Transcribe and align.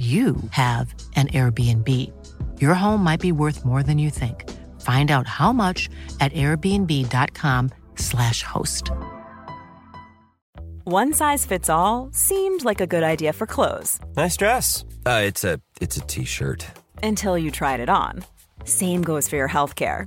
you 0.00 0.36
have 0.52 0.94
an 1.14 1.28
Airbnb. 1.28 1.86
Your 2.58 2.72
home 2.74 3.04
might 3.04 3.20
be 3.20 3.32
worth 3.32 3.66
more 3.66 3.82
than 3.82 3.98
you 3.98 4.08
think. 4.08 4.48
Find 4.80 5.10
out 5.10 5.26
how 5.26 5.52
much 5.52 5.90
at 6.20 6.32
airbnb.com/slash 6.32 8.42
host. 8.42 8.90
One 10.84 11.12
size 11.12 11.44
fits 11.44 11.68
all 11.68 12.08
seemed 12.14 12.64
like 12.64 12.80
a 12.80 12.86
good 12.86 13.02
idea 13.02 13.34
for 13.34 13.46
clothes 13.46 14.00
Nice 14.16 14.38
dress. 14.38 14.86
Uh, 15.04 15.20
it's 15.24 15.44
a 15.44 15.60
it's 15.82 15.98
a 15.98 16.00
t-shirt. 16.00 16.64
until 17.02 17.36
you 17.36 17.50
tried 17.50 17.80
it 17.80 17.90
on. 17.90 18.24
Same 18.64 19.02
goes 19.02 19.28
for 19.28 19.36
your 19.36 19.48
healthcare. 19.48 20.06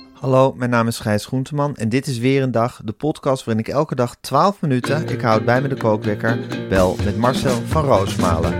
Hallo, 0.21 0.53
mijn 0.53 0.69
naam 0.69 0.87
is 0.87 0.99
Gijs 0.99 1.25
Groenteman 1.25 1.75
en 1.75 1.89
dit 1.89 2.07
is 2.07 2.17
weer 2.17 2.41
een 2.41 2.51
dag, 2.51 2.81
de 2.85 2.91
podcast 2.91 3.43
waarin 3.43 3.65
ik 3.65 3.71
elke 3.71 3.95
dag 3.95 4.15
12 4.15 4.61
minuten, 4.61 5.09
ik 5.09 5.21
houd 5.21 5.45
bij 5.45 5.61
me 5.61 5.67
de 5.67 5.75
kookwekker, 5.75 6.39
bel 6.69 6.95
met 7.03 7.17
Marcel 7.17 7.61
van 7.65 7.85
Roosmalen. 7.85 8.53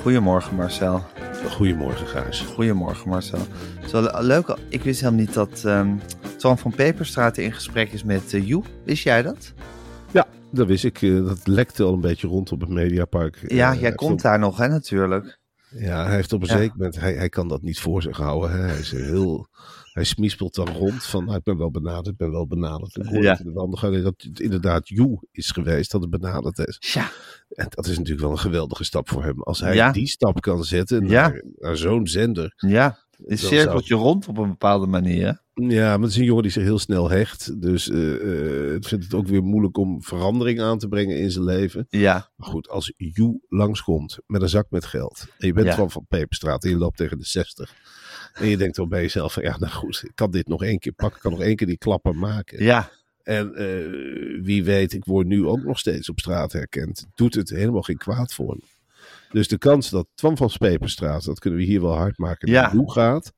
Goedemorgen 0.00 0.56
Marcel. 0.56 1.04
Goedemorgen, 1.50 2.06
Gijs. 2.06 2.40
Goedemorgen 2.40 3.08
Marcel. 3.08 3.46
Zo 3.86 4.08
leuk, 4.20 4.56
ik 4.68 4.82
wist 4.82 5.00
helemaal 5.00 5.20
niet 5.20 5.34
dat 5.34 5.66
Twan 6.36 6.58
van 6.58 6.74
Peperstraat 6.74 7.36
in 7.36 7.52
gesprek 7.52 7.92
is 7.92 8.04
met 8.04 8.32
uh, 8.32 8.48
Joep. 8.48 8.66
Wist 8.84 9.02
jij 9.02 9.22
dat? 9.22 9.52
Ja, 10.14 10.26
dat 10.52 10.66
wist 10.66 10.84
ik. 10.84 11.02
eh, 11.02 11.24
Dat 11.26 11.46
lekte 11.46 11.82
al 11.82 11.92
een 11.92 12.00
beetje 12.00 12.26
rond 12.28 12.52
op 12.52 12.60
het 12.60 12.68
Mediapark. 12.70 13.36
Eh, 13.36 13.56
Ja, 13.56 13.70
hij 13.70 13.80
jij 13.80 13.92
komt 13.94 14.12
op- 14.12 14.20
daar 14.20 14.38
nog 14.38 14.56
hè 14.58 14.68
natuurlijk. 14.68 15.38
Ja, 15.70 16.04
hij 16.06 16.14
heeft 16.14 16.32
op 16.32 16.42
een 16.42 16.48
Ja. 16.48 16.56
zeker 16.56 16.76
moment... 16.76 17.00
Hij, 17.00 17.14
hij 17.14 17.28
kan 17.28 17.48
dat 17.48 17.62
niet 17.62 17.80
voor 17.80 18.02
zich 18.02 18.16
houden. 18.16 18.50
Hè. 18.50 18.58
Hij 18.58 18.78
is 18.78 18.90
heel... 18.92 19.48
Hij 19.92 20.04
smispelt 20.04 20.54
dan 20.54 20.68
rond 20.68 21.04
van, 21.04 21.24
nou, 21.24 21.36
ik 21.36 21.42
ben 21.42 21.58
wel 21.58 21.70
benaderd, 21.70 22.06
ik 22.06 22.16
ben 22.16 22.30
wel 22.30 22.46
benaderd. 22.46 22.96
Ik 22.96 23.04
hoorde 23.04 23.22
Ja. 23.22 23.34
de 23.34 24.02
dat 24.02 24.14
het 24.16 24.40
inderdaad 24.40 24.88
Joe 24.88 25.18
is 25.30 25.50
geweest 25.50 25.90
dat 25.90 26.00
het 26.00 26.10
benaderd 26.10 26.58
is. 26.58 26.78
Tja, 26.78 27.10
En 27.48 27.66
dat 27.68 27.86
is 27.86 27.96
natuurlijk 27.96 28.20
wel 28.20 28.30
een 28.30 28.38
geweldige 28.38 28.84
stap 28.84 29.08
voor 29.08 29.24
hem. 29.24 29.42
Als 29.42 29.60
hij 29.60 29.74
Ja. 29.74 29.92
die 29.92 30.06
stap 30.06 30.40
kan 30.40 30.64
zetten 30.64 31.08
Ja. 31.08 31.28
naar, 31.28 31.44
naar 31.58 31.76
zo'n 31.76 32.06
zender. 32.06 32.52
ja. 32.56 32.98
Het 33.16 33.28
Dan 33.28 33.38
cirkelt 33.38 33.86
je 33.86 33.94
rond 33.94 34.28
op 34.28 34.38
een 34.38 34.48
bepaalde 34.48 34.86
manier. 34.86 35.42
Ja, 35.54 35.90
maar 35.92 36.00
het 36.00 36.10
is 36.10 36.16
een 36.16 36.24
jongen 36.24 36.42
die 36.42 36.52
zich 36.52 36.62
heel 36.62 36.78
snel 36.78 37.10
hecht. 37.10 37.60
Dus 37.60 37.90
eh 37.90 38.14
eh, 38.14 38.72
het 38.72 38.86
vindt 38.86 39.04
het 39.04 39.14
ook 39.14 39.26
weer 39.26 39.42
moeilijk 39.42 39.76
om 39.76 40.02
verandering 40.02 40.60
aan 40.60 40.78
te 40.78 40.88
brengen 40.88 41.18
in 41.18 41.30
zijn 41.30 41.44
leven. 41.44 41.86
Ja, 41.88 42.30
Maar 42.36 42.48
goed, 42.48 42.68
als 42.68 42.92
Joe 42.96 43.40
langskomt 43.48 44.18
met 44.26 44.42
een 44.42 44.48
zak 44.48 44.66
met 44.70 44.84
geld. 44.84 45.26
En 45.38 45.46
je 45.46 45.52
bent 45.52 45.66
Ja. 45.66 45.74
van 45.74 45.90
Van 45.90 46.06
Peperstraat 46.08 46.64
en 46.64 46.70
je 46.70 46.76
loopt 46.76 46.96
tegen 46.96 47.18
de 47.18 47.24
60. 47.26 47.74
En 48.34 48.46
je 48.48 48.56
denkt 48.56 48.76
dan 48.76 48.88
bij 48.88 49.00
jezelf 49.00 49.40
ja, 49.42 49.56
nou 49.58 49.72
goed, 49.72 50.02
ik 50.04 50.12
kan 50.14 50.30
dit 50.30 50.46
nog 50.48 50.62
één 50.62 50.78
keer 50.78 50.92
pakken. 50.92 51.16
Ik 51.16 51.22
kan 51.22 51.32
nog 51.32 51.40
één 51.42 51.56
keer 51.56 51.66
die 51.66 51.78
klappen 51.78 52.18
maken. 52.18 52.62
ja, 52.64 52.90
En 53.22 53.54
eh, 53.54 54.42
wie 54.42 54.64
weet, 54.64 54.92
ik 54.92 55.04
word 55.04 55.26
nu 55.26 55.46
ook 55.46 55.62
nog 55.64 55.78
steeds 55.78 56.08
op 56.08 56.18
straat 56.18 56.52
herkend. 56.52 57.06
Doet 57.14 57.34
het 57.34 57.48
helemaal 57.50 57.82
geen 57.82 57.96
kwaad 57.96 58.34
voor. 58.34 58.58
Dus 59.34 59.48
de 59.48 59.58
kans 59.58 59.90
dat 59.90 60.06
Twan 60.14 60.36
van 60.36 60.50
Peperstraat, 60.58 61.24
dat 61.24 61.38
kunnen 61.38 61.58
we 61.58 61.64
hier 61.64 61.80
wel 61.80 61.96
hard 61.96 62.18
maken, 62.18 62.48
Ja. 62.50 62.70
Joe 62.72 62.92
gaat. 62.92 63.32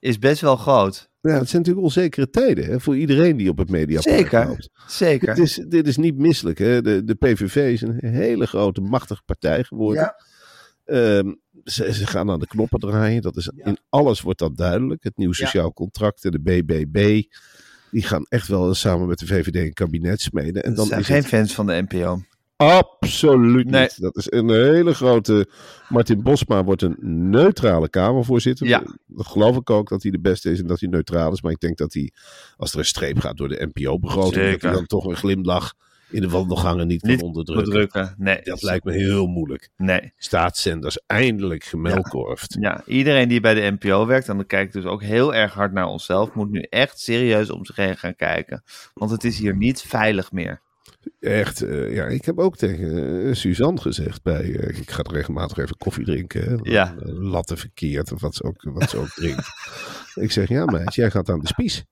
is 0.00 0.18
best 0.18 0.40
wel 0.40 0.56
groot. 0.56 1.10
Ja, 1.20 1.30
het 1.38 1.48
zijn 1.48 1.62
natuurlijk 1.62 1.86
onzekere 1.86 2.30
tijden 2.30 2.64
hè, 2.64 2.80
voor 2.80 2.96
iedereen 2.96 3.36
die 3.36 3.50
op 3.50 3.58
het 3.58 3.70
mediapark 3.70 4.16
Zeker, 4.16 4.46
loopt. 4.46 4.70
zeker. 4.86 5.34
Dit 5.34 5.44
is, 5.44 5.54
dit 5.68 5.86
is 5.86 5.96
niet 5.96 6.16
misselijk. 6.18 6.58
Hè? 6.58 6.82
De, 6.82 7.04
de 7.04 7.14
PVV 7.14 7.56
is 7.72 7.80
een 7.80 7.98
hele 8.00 8.46
grote, 8.46 8.80
machtige 8.80 9.22
partij 9.24 9.64
geworden. 9.64 10.02
Ja. 10.02 10.16
Ehm, 10.84 11.32
ze, 11.64 11.92
ze 11.92 12.06
gaan 12.06 12.30
aan 12.30 12.40
de 12.40 12.46
knoppen 12.46 12.80
draaien. 12.80 13.22
Dat 13.22 13.36
is, 13.36 13.50
In 13.56 13.78
alles 13.88 14.20
wordt 14.20 14.38
dat 14.38 14.56
duidelijk. 14.56 15.02
Het 15.04 15.16
nieuw 15.16 15.32
sociaal 15.32 15.72
contract 15.72 16.24
en 16.24 16.30
de 16.30 16.40
BBB. 16.40 17.22
Die 17.90 18.02
gaan 18.02 18.24
echt 18.28 18.48
wel 18.48 18.74
samen 18.74 19.06
met 19.08 19.18
de 19.18 19.26
VVD 19.26 19.54
een 19.54 19.72
kabinet 19.72 20.20
smeden. 20.20 20.62
En 20.62 20.74
dan 20.74 20.86
zijn 20.86 21.00
is 21.00 21.06
geen 21.06 21.16
het 21.16 21.26
fans 21.26 21.54
van 21.54 21.66
de 21.66 21.84
NPO. 21.88 22.20
Absoluut 22.56 23.70
Nee. 23.70 23.80
niet. 23.80 24.00
Dat 24.00 24.16
is 24.16 24.30
een 24.30 24.48
hele 24.48 24.94
grote... 24.94 25.48
Martin 25.88 26.22
Bosma 26.22 26.64
wordt 26.64 26.82
een 26.82 26.96
neutrale 27.30 27.88
Kamervoorzitter. 27.88 28.66
Ja. 28.66 28.82
Dat 29.06 29.26
geloof 29.26 29.56
ik 29.56 29.70
ook 29.70 29.88
dat 29.88 30.02
hij 30.02 30.10
de 30.10 30.20
beste 30.20 30.50
is 30.50 30.60
en 30.60 30.66
dat 30.66 30.80
hij 30.80 30.88
neutraal 30.88 31.32
is. 31.32 31.42
Maar 31.42 31.52
ik 31.52 31.60
denk 31.60 31.76
dat 31.76 31.92
hij, 31.92 32.12
als 32.56 32.72
er 32.72 32.78
een 32.78 32.84
streep 32.84 33.18
gaat 33.18 33.36
door 33.36 33.48
de 33.48 33.68
NPO-begroting... 33.72 34.50
dat 34.50 34.62
hij 34.62 34.72
dan 34.72 34.86
toch 34.86 35.04
een 35.04 35.16
glimlach 35.16 35.74
in 36.10 36.20
de 36.20 36.28
wandelgangen 36.28 36.86
niet, 36.86 37.02
Niet 37.02 37.18
kan 37.18 37.26
onderdrukken. 37.26 37.64
Bedrukken. 37.72 38.14
Nee. 38.18 38.40
Dat 38.42 38.62
lijkt 38.62 38.84
me 38.84 38.92
heel 38.92 39.26
moeilijk. 39.26 39.68
Nee. 39.76 40.12
Staatszenders 40.16 40.98
eindelijk 41.06 41.64
gemelkorfd. 41.64 42.56
Ja, 42.60 42.82
iedereen 42.86 43.28
die 43.28 43.40
bij 43.40 43.54
de 43.54 43.76
NPO 43.80 44.06
werkt, 44.06 44.28
en 44.28 44.36
dan 44.36 44.46
kijk 44.46 44.66
ik 44.66 44.72
dus 44.72 44.84
ook 44.84 45.02
heel 45.02 45.34
erg 45.34 45.54
hard 45.54 45.72
naar 45.72 45.86
onszelf, 45.86 46.34
moet 46.34 46.50
nu 46.50 46.60
echt 46.60 47.00
serieus 47.00 47.50
om 47.50 47.64
zich 47.64 47.76
heen 47.76 47.96
gaan 47.96 48.16
kijken. 48.16 48.62
Want 48.94 49.10
het 49.10 49.24
is 49.24 49.38
hier 49.38 49.56
niet 49.56 49.82
veilig 49.82 50.32
meer. 50.32 50.60
Echt, 51.20 51.62
eh, 51.62 51.94
ja, 51.94 52.06
ik 52.06 52.24
heb 52.24 52.38
ook 52.38 52.56
tegen 52.56 53.24
eh, 53.26 53.34
Suzanne 53.34 53.80
gezegd 53.80 54.22
bij, 54.22 54.56
eh, 54.56 54.78
ik 54.78 54.90
ga 54.90 55.02
regelmatig 55.02 55.58
even 55.58 55.76
koffie 55.76 56.04
drinken. 56.04 56.42
Hè, 56.42 56.56
Ja. 56.62 56.94
Latte 57.04 57.56
verkeerd, 57.56 58.12
of 58.12 58.20
wat 58.20 58.34
ze 58.34 58.42
ook, 58.42 58.62
wat 58.62 58.90
ze 58.90 58.98
ook 58.98 59.08
drinkt. 59.08 59.48
ik 60.14 60.32
zeg, 60.32 60.48
ja 60.48 60.64
meid, 60.64 60.94
jij 60.94 61.10
gaat 61.10 61.28
aan 61.28 61.40
de 61.40 61.46
spies. 61.46 61.84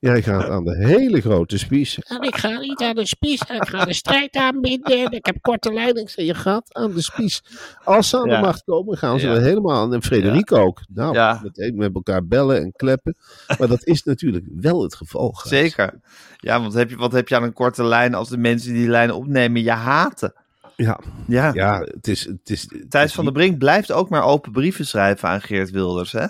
Jij 0.00 0.22
gaat 0.22 0.48
aan 0.48 0.64
de 0.64 0.76
hele 0.76 1.20
grote 1.20 1.58
spies. 1.58 1.98
En 1.98 2.20
ik 2.22 2.36
ga 2.36 2.58
niet 2.58 2.80
aan 2.82 2.94
de 2.94 3.06
spies, 3.06 3.40
ik 3.40 3.68
ga 3.68 3.84
de 3.84 3.92
strijd 3.94 4.36
aanbieden. 4.36 5.04
en 5.04 5.10
Ik 5.12 5.26
heb 5.26 5.36
korte 5.40 5.72
leiding. 5.72 6.06
Ik 6.08 6.12
zeg, 6.14 6.24
je 6.26 6.34
gaat 6.34 6.74
aan 6.74 6.92
de 6.92 7.02
spies. 7.02 7.42
Als 7.84 8.08
ze 8.08 8.18
aan 8.18 8.28
Ja. 8.28 8.36
de 8.36 8.46
macht 8.46 8.64
komen, 8.64 8.96
gaan 8.98 9.20
ze 9.20 9.26
Ja. 9.26 9.34
er 9.34 9.42
helemaal 9.42 9.76
aan. 9.80 9.94
En 9.94 10.02
Frederik 10.02 10.52
ook. 10.52 10.80
Nou, 10.88 11.14
Ja. 11.14 11.40
meteen 11.42 11.76
met 11.76 11.94
elkaar 11.94 12.26
bellen 12.26 12.60
en 12.60 12.72
kleppen. 12.72 13.16
Maar 13.58 13.68
dat 13.68 13.84
is 13.86 14.02
natuurlijk 14.02 14.44
wel 14.56 14.82
het 14.82 14.94
geval. 14.94 15.32
Gijs. 15.32 15.48
Zeker. 15.62 16.00
Ja, 16.36 16.60
want 16.60 16.72
heb 16.74 16.90
je, 16.90 16.96
wat 16.96 17.12
heb 17.12 17.28
je 17.28 17.36
aan 17.36 17.42
een 17.42 17.52
korte 17.52 17.84
lijn 17.84 18.14
als 18.14 18.28
de 18.28 18.38
mensen 18.38 18.72
die 18.72 18.80
die 18.80 18.90
lijn 18.90 19.12
opnemen 19.12 19.62
je 19.62 19.70
haten? 19.70 20.32
Ja, 20.76 21.00
Ja. 21.26 21.50
ja 21.54 21.80
het 21.80 22.08
is... 22.08 22.24
Het 22.24 22.50
is 22.50 22.62
het 22.62 22.90
Thijs 22.90 23.04
is 23.04 23.14
van 23.14 23.24
der 23.24 23.32
Brink 23.32 23.58
blijft 23.58 23.92
ook 23.92 24.08
maar 24.08 24.22
open 24.24 24.52
brieven 24.52 24.86
schrijven 24.86 25.28
aan 25.28 25.40
Geert 25.42 25.70
Wilders. 25.70 26.12
Hè? 26.12 26.26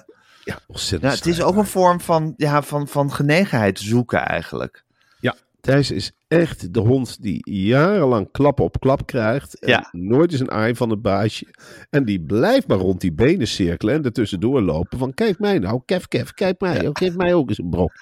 Ja, 0.50 0.58
ontzettend 0.66 1.12
Ja, 1.12 1.18
het 1.18 1.26
is 1.26 1.42
ook 1.42 1.56
een 1.56 1.66
vorm 1.66 2.00
van, 2.00 2.34
ja, 2.36 2.62
van, 2.62 2.88
van 2.88 3.12
genegenheid 3.12 3.78
zoeken 3.78 4.18
eigenlijk. 4.26 4.84
Ja, 5.20 5.36
Thijs 5.60 5.90
is 5.90 6.12
echt 6.28 6.74
de 6.74 6.80
hond 6.80 7.22
die 7.22 7.50
jarenlang 7.50 8.28
klap 8.30 8.60
op 8.60 8.80
klap 8.80 9.06
krijgt. 9.06 9.58
En 9.58 9.68
Ja. 9.68 9.88
nooit 9.92 10.32
is 10.32 10.40
een 10.40 10.50
aai 10.50 10.74
van 10.74 10.90
het 10.90 11.02
baasje. 11.02 11.46
En 11.90 12.04
die 12.04 12.20
blijft 12.20 12.66
maar 12.68 12.78
rond 12.78 13.00
die 13.00 13.12
benen 13.12 13.46
cirkelen 13.46 13.94
en 13.94 14.04
ertussendoor 14.04 14.60
lopen. 14.62 14.98
Van 14.98 15.14
kijk 15.14 15.38
mij 15.38 15.58
nou, 15.58 15.80
kef 15.84 16.08
kef, 16.08 16.32
kijk 16.34 16.60
mij. 16.60 16.86
Oh, 16.86 16.90
geef 16.92 17.16
mij 17.16 17.34
ook 17.34 17.48
eens 17.48 17.58
een 17.58 17.70
brok. 17.70 17.92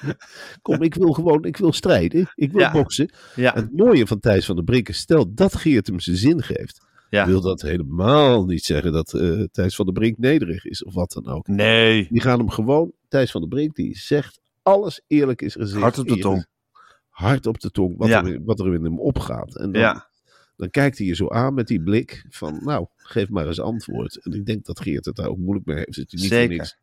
Kom, 0.63 0.83
ik 0.83 0.95
wil 0.95 1.13
gewoon, 1.13 1.45
ik 1.45 1.57
wil 1.57 1.73
strijden. 1.73 2.31
Ik 2.35 2.53
wil 2.53 2.61
Ja. 2.61 2.71
boksen. 2.73 3.11
Ja, 3.35 3.53
Het 3.55 3.77
mooie 3.77 4.07
van 4.07 4.21
Thijs 4.21 4.47
van 4.47 4.55
der 4.57 4.65
Brink 4.65 4.89
is, 4.89 4.99
stel 4.99 5.35
dat 5.35 5.55
Geert 5.57 5.87
hem 5.87 6.01
zijn 6.01 6.17
zin 6.17 6.43
geeft. 6.43 6.87
Ja. 7.11 7.27
Wil 7.27 7.41
dat 7.41 7.61
helemaal 7.63 8.45
niet 8.45 8.65
zeggen 8.65 8.93
dat 8.93 9.15
eh, 9.15 9.43
Thijs 9.53 9.75
van 9.75 9.85
der 9.85 9.95
Brink 9.95 10.19
nederig 10.19 10.65
is 10.65 10.85
of 10.85 10.95
wat 10.95 11.11
dan 11.13 11.27
ook. 11.27 11.47
Nee. 11.47 12.07
Die 12.11 12.21
gaan 12.21 12.39
hem 12.39 12.51
gewoon, 12.51 12.93
Thijs 13.09 13.31
van 13.31 13.41
der 13.41 13.51
Brink, 13.51 13.75
die 13.75 13.97
zegt 13.99 14.41
alles 14.63 15.01
eerlijk 15.07 15.43
is 15.43 15.55
gezegd. 15.55 15.81
Hard 15.81 15.99
op 15.99 16.05
de 16.09 16.17
Eerlijk. 16.17 16.29
tong. 16.35 16.47
Hard 17.09 17.47
op 17.47 17.61
de 17.61 17.71
tong, 17.71 17.97
wat, 17.97 18.09
Ja. 18.09 18.25
er, 18.25 18.45
wat 18.45 18.61
er 18.61 18.75
in 18.75 18.85
hem 18.85 19.01
opgaat. 19.01 19.57
En 19.57 19.73
dan, 19.73 19.81
Ja. 19.83 20.11
dan 20.57 20.71
kijkt 20.71 20.99
hij 20.99 21.07
je 21.07 21.15
zo 21.15 21.29
aan 21.29 21.55
met 21.55 21.67
die 21.67 21.83
blik 21.83 22.25
van, 22.29 22.61
nou, 22.65 22.87
geef 22.97 23.29
maar 23.29 23.47
eens 23.47 23.61
antwoord. 23.61 24.17
En 24.25 24.33
ik 24.33 24.47
denk 24.47 24.65
dat 24.65 24.81
Geert 24.81 25.05
het 25.05 25.17
daar 25.17 25.29
ook 25.29 25.39
moeilijk 25.39 25.67
mee 25.67 25.77
heeft. 25.77 25.97
Het 25.97 26.13
is 26.13 26.21
niet 26.21 26.31
Zeker. 26.31 26.47
voor 26.49 26.57
niks, 26.57 26.77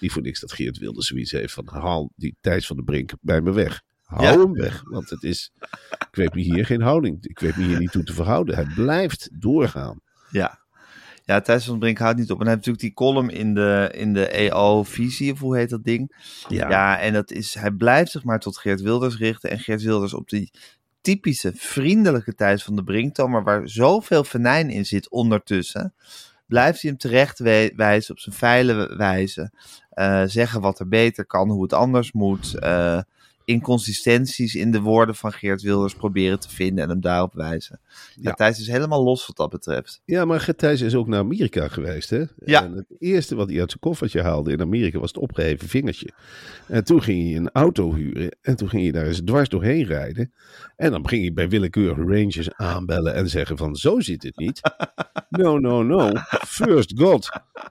niet 0.00 0.12
voor 0.12 0.22
niks 0.22 0.40
dat 0.40 0.52
Geert 0.52 0.78
wilde 0.78 1.02
zoiets 1.02 1.30
heeft 1.30 1.52
van, 1.52 1.68
haal 1.68 2.12
die 2.16 2.36
Thijs 2.40 2.66
van 2.66 2.76
der 2.76 2.84
Brink 2.84 3.12
bij 3.20 3.40
me 3.40 3.52
weg. 3.52 3.82
Hou 4.10 4.22
Ja. 4.22 4.38
hem 4.38 4.52
weg, 4.52 4.82
want 4.84 5.10
het 5.10 5.22
is, 5.22 5.52
ik 5.90 6.08
weet 6.16 6.34
me 6.34 6.40
hier 6.40 6.66
geen 6.66 6.82
houding, 6.82 7.24
ik 7.24 7.38
weet 7.38 7.56
me 7.56 7.64
hier 7.64 7.78
niet 7.78 7.92
toe 7.92 8.02
te 8.04 8.12
verhouden. 8.14 8.54
Hij 8.54 8.66
blijft 8.74 9.28
doorgaan. 9.32 10.00
Ja. 10.30 10.58
Ja, 11.24 11.40
Thijs 11.40 11.64
van 11.64 11.78
Brink 11.78 11.98
houdt 11.98 12.18
niet 12.18 12.30
op. 12.30 12.38
En 12.40 12.46
hij 12.46 12.54
heeft 12.54 12.66
natuurlijk 12.66 12.96
die 12.96 13.06
column 13.06 13.30
in 13.30 13.54
de, 13.54 13.90
in 13.94 14.12
de 14.12 14.28
EO-visie, 14.28 15.32
of 15.32 15.38
hoe 15.38 15.56
heet 15.56 15.70
dat 15.70 15.84
ding? 15.84 16.16
Ja. 16.48 16.98
en 16.98 17.12
dat 17.12 17.30
is, 17.30 17.54
hij 17.54 17.70
blijft 17.70 18.10
zich 18.10 18.24
maar 18.24 18.38
tot 18.38 18.58
Geert 18.58 18.80
Wilders 18.80 19.16
richten. 19.18 19.50
En 19.50 19.58
Geert 19.58 19.82
Wilders 19.82 20.14
op 20.14 20.28
die 20.28 20.50
typische 21.00 21.52
vriendelijke 21.54 22.34
Thijs 22.34 22.64
van 22.64 22.76
de 22.76 22.84
Brink 22.84 23.14
toon, 23.14 23.30
maar 23.30 23.42
waar 23.44 23.68
zoveel 23.68 24.24
venijn 24.24 24.70
in 24.70 24.86
zit 24.86 25.10
ondertussen, 25.10 25.94
blijft 26.46 26.82
hij 26.82 26.90
hem 26.90 26.98
terecht 26.98 27.38
wijzen 27.76 28.14
op 28.14 28.18
zijn 28.20 28.34
feile 28.34 28.96
wijze. 28.96 29.52
Eh, 29.90 30.22
zeggen 30.26 30.60
wat 30.60 30.78
er 30.80 30.88
beter 30.88 31.26
kan, 31.26 31.50
hoe 31.50 31.62
het 31.62 31.72
anders 31.72 32.12
moet. 32.12 32.54
eh, 32.58 33.00
inconsistenties 33.50 34.54
in 34.54 34.70
de 34.70 34.80
woorden 34.80 35.14
van 35.14 35.32
Geert 35.32 35.62
Wilders 35.62 35.94
proberen 35.94 36.40
te 36.40 36.48
vinden 36.48 36.84
en 36.84 36.90
hem 36.90 37.00
daarop 37.00 37.34
wijzen. 37.34 37.80
Ja. 38.14 38.32
Thijs 38.32 38.60
is 38.60 38.66
helemaal 38.66 39.02
los 39.04 39.26
wat 39.26 39.36
dat 39.36 39.50
betreft. 39.50 40.00
Ja, 40.04 40.24
maar 40.24 40.40
Gert 40.40 40.62
is 40.62 40.94
ook 40.94 41.06
naar 41.06 41.18
Amerika 41.18 41.68
geweest, 41.68 42.10
hè? 42.10 42.22
Ja. 42.44 42.64
En 42.64 42.72
het 42.72 42.86
eerste 42.98 43.34
wat 43.34 43.48
hij 43.48 43.60
uit 43.60 43.68
zijn 43.70 43.80
koffertje 43.80 44.22
haalde 44.22 44.52
in 44.52 44.60
Amerika 44.60 44.98
was 44.98 45.12
het 45.12 45.22
opgeheven 45.22 45.68
vingertje. 45.68 46.10
En 46.66 46.84
toen 46.84 47.02
ging 47.02 47.22
hij 47.28 47.36
een 47.36 47.50
auto 47.52 47.94
huren 47.94 48.36
en 48.40 48.56
toen 48.56 48.68
ging 48.68 48.82
hij 48.82 48.92
daar 48.92 49.06
eens 49.06 49.20
dwars 49.24 49.48
doorheen 49.48 49.84
rijden. 49.84 50.32
En 50.76 50.90
dan 50.90 51.08
ging 51.08 51.22
hij 51.22 51.32
bij 51.32 51.48
willekeurige 51.48 52.00
rangers 52.02 52.52
aanbellen 52.52 53.14
en 53.14 53.28
zeggen 53.28 53.56
van, 53.56 53.76
zo 53.76 54.00
zit 54.00 54.22
het 54.22 54.36
niet. 54.36 54.60
No, 55.30 55.58
no, 55.58 55.82
no. 55.82 56.12
First 56.46 56.92
God. 56.96 57.28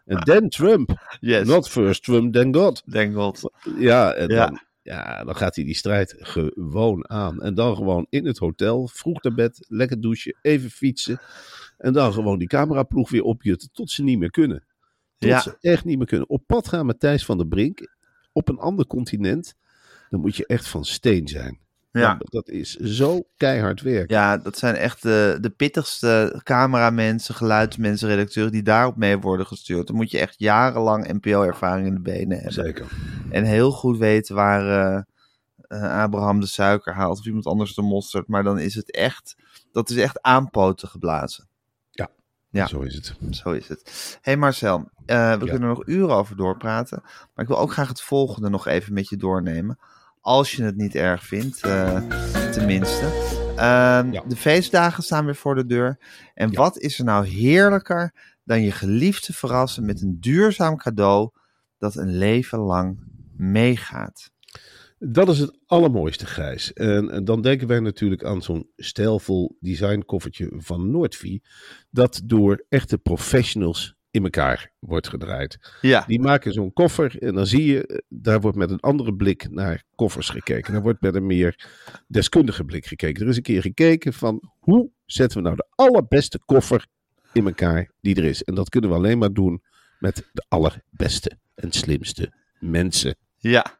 And 0.07 0.25
then 0.25 0.49
Trump. 0.49 1.17
Yes, 1.19 1.47
Not 1.47 1.69
first 1.69 2.03
Trump, 2.03 2.33
then 2.33 2.53
God. 2.55 2.83
thank 2.91 3.15
God. 3.15 3.51
Ja, 3.77 4.13
en 4.13 4.29
Ja. 4.29 4.45
Dan, 4.45 4.59
ja, 4.81 5.23
dan 5.23 5.35
gaat 5.35 5.55
hij 5.55 5.63
die 5.65 5.75
strijd 5.75 6.15
gewoon 6.19 7.09
aan. 7.09 7.41
En 7.41 7.53
dan 7.53 7.75
gewoon 7.75 8.05
in 8.09 8.25
het 8.25 8.37
hotel, 8.37 8.87
vroeg 8.87 9.21
naar 9.23 9.33
bed, 9.33 9.65
lekker 9.67 10.01
douchen, 10.01 10.37
even 10.41 10.69
fietsen. 10.69 11.19
En 11.77 11.93
dan 11.93 12.13
gewoon 12.13 12.37
die 12.39 12.47
cameraploeg 12.47 13.09
weer 13.09 13.23
opjutten 13.23 13.69
tot 13.71 13.91
ze 13.91 14.03
niet 14.03 14.19
meer 14.19 14.31
kunnen. 14.31 14.63
Tot 15.17 15.29
Ja. 15.29 15.39
ze 15.39 15.57
echt 15.59 15.85
niet 15.85 15.97
meer 15.97 16.07
kunnen. 16.07 16.29
Op 16.29 16.43
pad 16.47 16.67
gaan 16.67 16.85
met 16.85 16.99
Thijs 16.99 17.25
van 17.25 17.37
der 17.37 17.47
Brink 17.47 17.87
op 18.31 18.49
een 18.49 18.57
ander 18.59 18.87
continent. 18.87 19.55
Dan 20.09 20.19
moet 20.19 20.35
je 20.35 20.45
echt 20.45 20.67
van 20.67 20.85
steen 20.85 21.27
zijn. 21.27 21.59
Ja. 21.91 22.15
Dat, 22.15 22.31
dat 22.31 22.49
is 22.49 22.75
zo 22.75 23.27
keihard 23.37 23.81
werk. 23.81 24.09
Ja, 24.09 24.37
dat 24.37 24.57
zijn 24.57 24.75
echt 24.75 25.01
de, 25.01 25.37
de 25.41 25.49
pittigste 25.49 26.39
cameramensen, 26.43 27.35
geluidsmensen, 27.35 28.07
redacteuren 28.07 28.51
die 28.51 28.63
daarop 28.63 28.95
mee 28.97 29.17
worden 29.17 29.45
gestuurd. 29.45 29.87
Dan 29.87 29.95
moet 29.95 30.11
je 30.11 30.19
echt 30.19 30.35
jarenlang 30.37 31.07
NPO-ervaring 31.13 31.87
in 31.87 31.93
de 31.93 32.01
benen 32.01 32.35
hebben. 32.35 32.53
Zeker. 32.53 32.85
En 33.31 33.43
heel 33.43 33.71
goed 33.71 33.97
weten 33.97 34.35
waar 34.35 34.67
eh, 34.69 35.01
eh, 35.57 36.03
Abraham 36.03 36.39
de 36.39 36.45
suiker 36.45 36.93
haalt 36.93 37.19
of 37.19 37.25
iemand 37.25 37.45
anders 37.45 37.73
de 37.75 37.81
mosterd. 37.81 38.27
Maar 38.27 38.43
dan 38.43 38.59
is 38.59 38.75
het 38.75 38.91
echt, 38.91 39.35
dat 39.71 39.89
is 39.89 39.97
echt 39.97 40.21
aanpoten 40.21 40.87
geblazen. 40.87 41.47
Ja. 42.51 42.67
Zo 42.67 42.79
is 42.79 42.95
het. 42.95 43.15
Zo 43.29 43.51
is 43.51 43.67
het. 43.67 44.17
hey 44.21 44.37
Marcel, 44.37 44.89
eh, 45.05 45.31
we 45.31 45.37
kunnen 45.37 45.61
er 45.61 45.75
nog 45.75 45.87
uren 45.87 46.15
over 46.15 46.35
doorpraten. 46.35 47.01
Maar 47.03 47.45
ik 47.45 47.47
wil 47.47 47.59
ook 47.59 47.71
graag 47.71 47.87
het 47.87 48.01
volgende 48.01 48.49
nog 48.49 48.67
even 48.67 48.93
met 48.93 49.09
je 49.09 49.17
doornemen. 49.17 49.79
Als 50.21 50.51
je 50.51 50.63
het 50.63 50.75
niet 50.75 50.95
erg 50.95 51.23
vindt, 51.23 51.59
tenminste. 52.51 53.05
Ehm, 53.55 54.11
Ja. 54.11 54.23
De 54.27 54.35
feestdagen 54.35 55.03
staan 55.03 55.25
weer 55.25 55.35
voor 55.35 55.55
de 55.55 55.65
deur. 55.65 55.97
En 56.33 56.53
wat 56.53 56.77
is 56.77 56.99
er 56.99 57.05
nou 57.05 57.27
heerlijker 57.27 58.13
dan 58.43 58.61
je 58.61 58.71
geliefde 58.71 59.33
verrassen 59.33 59.85
met 59.85 60.01
een 60.01 60.17
duurzaam 60.19 60.77
cadeau 60.77 61.29
dat 61.77 61.95
een 61.95 62.17
leven 62.17 62.59
lang 62.59 63.08
meegaat? 63.39 64.31
Dat 64.97 65.29
is 65.29 65.39
het 65.39 65.59
allermooiste, 65.65 66.25
Gijs. 66.25 66.73
En, 66.73 67.09
en 67.09 67.25
dan 67.25 67.41
denken 67.41 67.67
wij 67.67 67.79
natuurlijk 67.79 68.23
aan 68.23 68.41
zo'n 68.41 68.69
stijlvol 68.75 69.57
designkoffertje 69.59 70.51
van 70.57 70.91
Noordvie. 70.91 71.43
Dat 71.89 72.21
door 72.23 72.65
echte 72.69 72.97
professionals 72.97 73.95
in 74.11 74.23
elkaar 74.23 74.71
wordt 74.79 75.07
gedraaid. 75.07 75.77
Ja, 75.81 76.03
Die 76.07 76.19
maken 76.19 76.53
zo'n 76.53 76.73
koffer 76.73 77.21
en 77.21 77.33
dan 77.33 77.47
zie 77.47 77.65
je, 77.65 77.85
eh, 77.85 77.97
daar 78.07 78.41
wordt 78.41 78.57
met 78.57 78.71
een 78.71 78.79
andere 78.79 79.15
blik 79.15 79.49
naar 79.49 79.83
koffers 79.95 80.29
gekeken. 80.29 80.73
Daar 80.73 80.81
wordt 80.81 81.01
met 81.01 81.15
een 81.15 81.25
meer 81.25 81.67
deskundige 82.07 82.63
blik 82.63 82.85
gekeken. 82.85 83.23
Er 83.23 83.29
is 83.29 83.37
een 83.37 83.41
keer 83.41 83.61
gekeken 83.61 84.13
van 84.13 84.51
hoe 84.59 84.91
zetten 85.05 85.37
we 85.37 85.43
nou 85.43 85.55
de 85.55 85.67
allerbeste 85.75 86.39
koffer 86.45 86.87
in 87.33 87.45
elkaar 87.45 87.91
die 88.01 88.15
er 88.15 88.23
is. 88.23 88.43
En 88.43 88.55
dat 88.55 88.69
kunnen 88.69 88.89
we 88.89 88.95
alleen 88.95 89.17
maar 89.17 89.33
doen 89.33 89.63
met 89.99 90.29
de 90.33 90.45
allerbeste 90.47 91.37
en 91.55 91.71
slimste 91.71 92.33
mensen. 92.59 93.15
Ja. 93.39 93.77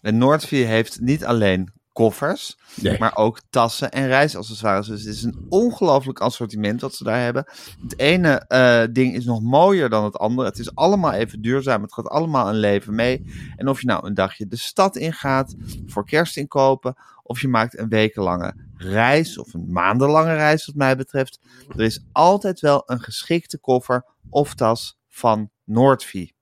En 0.00 0.18
Noordvie 0.18 0.64
heeft 0.64 1.00
niet 1.00 1.24
alleen 1.24 1.72
koffers, 1.92 2.58
Nee. 2.74 2.98
maar 2.98 3.16
ook 3.16 3.40
tassen 3.50 3.90
en 3.90 4.06
reisaccessoires. 4.06 4.86
Dus 4.86 5.04
het 5.04 5.14
is 5.14 5.22
een 5.22 5.46
ongelooflijk 5.48 6.18
assortiment 6.20 6.80
wat 6.80 6.94
ze 6.94 7.04
daar 7.04 7.20
hebben. 7.22 7.44
Het 7.82 7.98
ene 7.98 8.38
eh, 8.38 8.82
ding 8.92 9.14
is 9.14 9.24
nog 9.24 9.42
mooier 9.42 9.88
dan 9.88 10.04
het 10.04 10.16
andere. 10.18 10.48
Het 10.48 10.58
is 10.58 10.74
allemaal 10.74 11.12
even 11.12 11.40
duurzaam. 11.42 11.82
Het 11.82 11.92
gaat 11.92 12.08
allemaal 12.08 12.48
een 12.48 12.58
leven 12.58 12.94
mee. 12.94 13.24
En 13.56 13.68
of 13.68 13.80
je 13.80 13.86
nou 13.86 14.06
een 14.06 14.14
dagje 14.14 14.46
de 14.46 14.56
stad 14.56 14.96
ingaat 14.96 15.54
voor 15.86 16.04
kerst 16.04 16.36
inkopen, 16.36 16.94
of 17.22 17.40
je 17.40 17.48
maakt 17.48 17.78
een 17.78 17.88
wekenlange 17.88 18.54
reis 18.76 19.38
of 19.38 19.54
een 19.54 19.72
maandenlange 19.72 20.34
reis 20.34 20.66
wat 20.66 20.74
mij 20.74 20.96
betreft. 20.96 21.38
Er 21.76 21.84
is 21.84 22.04
altijd 22.12 22.60
wel 22.60 22.82
een 22.86 23.00
geschikte 23.00 23.58
koffer 23.58 24.04
of 24.30 24.54
tas 24.54 24.98
van 25.08 25.50
Noordvie. 25.64 26.33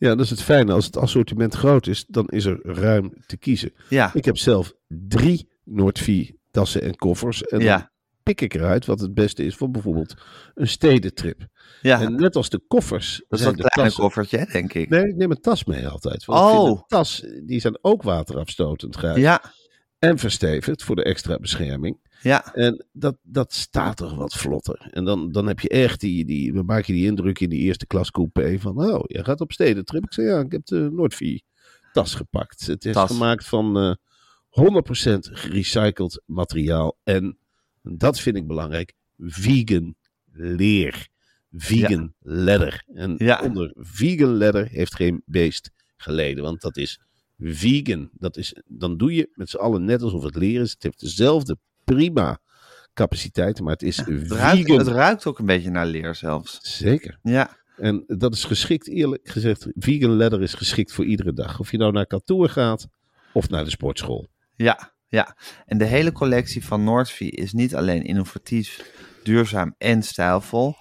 Ja, 0.00 0.14
dat 0.14 0.24
is 0.24 0.30
het 0.30 0.42
fijne. 0.42 0.72
Als 0.72 0.84
het 0.86 0.96
assortiment 0.96 1.54
groot 1.54 1.86
is, 1.86 2.04
dan 2.08 2.26
is 2.28 2.44
er 2.44 2.58
ruim 2.62 3.12
te 3.26 3.36
kiezen. 3.36 3.72
Ja, 3.88 4.10
Ik 4.14 4.24
heb 4.24 4.36
zelf 4.38 4.72
drie 4.88 5.48
Noordvie 5.64 6.38
tassen 6.50 6.82
en 6.82 6.96
koffers. 6.96 7.42
En 7.44 7.60
ja, 7.60 7.92
pik 8.22 8.40
ik 8.40 8.54
eruit 8.54 8.86
wat 8.86 9.00
het 9.00 9.14
beste 9.14 9.44
is 9.44 9.54
voor 9.54 9.70
bijvoorbeeld 9.70 10.14
een 10.54 10.68
stedentrip. 10.68 11.46
ja. 11.82 12.00
En 12.00 12.14
net 12.14 12.36
als 12.36 12.48
de 12.48 12.60
koffers. 12.68 13.22
dat 13.28 13.38
is 13.38 13.44
de 13.44 13.52
kleine 13.52 13.70
tassen- 13.70 14.02
koffertje, 14.02 14.46
denk 14.52 14.72
ik. 14.74 14.88
Nee, 14.88 15.08
ik 15.08 15.16
neem 15.16 15.30
een 15.30 15.40
tas 15.40 15.64
mee 15.64 15.88
altijd. 15.88 16.24
Want 16.24 16.40
Oh. 16.58 16.68
een 16.68 16.84
tas, 16.86 17.24
die 17.46 17.60
zijn 17.60 17.78
ook 17.82 18.02
waterafstotend 18.02 18.96
grijs. 18.96 19.18
Ja, 19.18 19.42
En 19.98 20.18
verstevigd 20.18 20.82
voor 20.82 20.96
de 20.96 21.04
extra 21.04 21.38
bescherming. 21.38 21.98
Ja, 22.22 22.54
En 22.54 22.86
dat, 22.92 23.16
dat 23.22 23.52
staat 23.52 23.96
toch 23.96 24.14
wat 24.14 24.34
vlotter. 24.34 24.88
En 24.90 25.04
dan, 25.04 25.32
dan 25.32 25.46
heb 25.46 25.60
je 25.60 25.68
echt 25.68 26.00
die, 26.00 26.24
die, 26.24 26.52
maak 26.52 26.84
je 26.84 26.92
die 26.92 27.06
indruk 27.06 27.40
in 27.40 27.48
die 27.48 27.60
eerste 27.60 27.86
klas 27.86 28.10
coupé 28.10 28.58
van, 28.58 28.84
oh, 28.84 29.02
je 29.06 29.24
gaat 29.24 29.40
op 29.40 29.52
stedentrip. 29.52 30.04
Ik 30.04 30.12
zei, 30.12 30.26
ja, 30.26 30.40
ik 30.40 30.52
heb 30.52 30.66
de 30.66 30.88
Noordvie 30.92 31.44
tas 31.92 32.14
gepakt. 32.14 32.66
Het 32.66 32.84
is 32.84 32.92
Tas. 32.94 33.10
gemaakt 33.10 33.46
van 33.46 33.76
eh 33.78 33.94
100% 34.50 35.18
gerecycled 35.18 36.22
materiaal. 36.26 36.98
En 37.02 37.38
dat 37.82 38.20
vind 38.20 38.36
ik 38.36 38.46
belangrijk, 38.46 38.92
vegan 39.18 39.94
leer. 40.32 41.08
Vegan 41.52 42.14
leather. 42.20 42.84
En 42.94 43.14
Ja. 43.18 43.40
onder 43.42 43.72
vegan 43.76 44.34
leather 44.36 44.68
heeft 44.68 44.94
geen 44.94 45.22
beest 45.26 45.70
geleden, 45.96 46.42
want 46.44 46.60
dat 46.60 46.76
is 46.76 47.00
vegan. 47.38 48.10
Dat 48.12 48.36
is, 48.36 48.54
dan 48.66 48.96
doe 48.96 49.14
je 49.14 49.30
met 49.34 49.50
z'n 49.50 49.56
allen 49.56 49.84
net 49.84 50.02
alsof 50.02 50.22
het 50.22 50.36
leer 50.36 50.60
is. 50.60 50.70
Het 50.70 50.82
heeft 50.82 51.00
dezelfde 51.00 51.58
prima 51.94 52.38
capaciteiten, 52.94 53.64
maar 53.64 53.72
het 53.72 53.82
is 53.82 53.96
het 53.96 54.06
vegan. 54.06 54.36
ruikt, 54.36 54.68
het 54.68 54.86
ruikt 54.86 55.26
ook 55.26 55.38
een 55.38 55.46
beetje 55.46 55.70
naar 55.70 55.86
leer 55.86 56.14
zelfs. 56.14 56.58
Zeker. 56.62 57.18
Ja, 57.22 57.58
En 57.76 58.04
dat 58.06 58.34
is 58.34 58.44
geschikt, 58.44 58.88
eerlijk 58.88 59.28
gezegd, 59.28 59.66
vegan 59.74 60.16
leather 60.16 60.42
is 60.42 60.54
geschikt 60.54 60.92
voor 60.92 61.04
iedere 61.04 61.32
dag. 61.32 61.60
Of 61.60 61.70
je 61.70 61.78
nou 61.78 61.92
naar 61.92 62.06
kantoor 62.06 62.48
gaat 62.48 62.88
of 63.32 63.48
naar 63.48 63.64
de 63.64 63.70
sportschool. 63.70 64.28
ja, 64.56 64.92
ja. 65.06 65.36
En 65.66 65.78
de 65.78 65.84
hele 65.84 66.12
collectie 66.12 66.64
van 66.64 66.84
Noordvie 66.84 67.30
is 67.30 67.52
niet 67.52 67.74
alleen 67.74 68.02
innovatief, 68.02 68.92
duurzaam 69.22 69.74
en 69.78 70.02
stijlvol, 70.02 70.74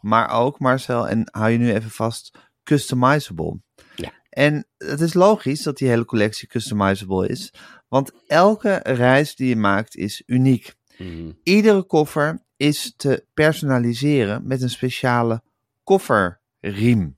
maar 0.00 0.28
ook, 0.28 0.58
Marcel, 0.58 1.08
en 1.08 1.28
hou 1.30 1.50
je 1.50 1.58
nu 1.58 1.72
even 1.72 1.90
vast, 1.90 2.38
customizable. 2.62 3.60
Ja. 3.96 4.12
En 4.28 4.66
het 4.78 5.00
is 5.00 5.14
logisch 5.14 5.62
dat 5.62 5.76
die 5.76 5.88
hele 5.88 6.04
collectie 6.04 6.48
customizable 6.48 7.28
is, 7.28 7.52
want 7.88 8.12
elke 8.26 8.80
reis 8.82 9.36
die 9.36 9.48
je 9.48 9.56
maakt 9.56 9.96
is 9.96 10.22
uniek. 10.26 10.74
Iedere 11.42 11.82
koffer 11.82 12.44
is 12.56 12.94
te 12.96 13.24
personaliseren 13.34 14.46
met 14.46 14.62
een 14.62 14.70
speciale 14.70 15.42
kofferriem. 15.84 17.16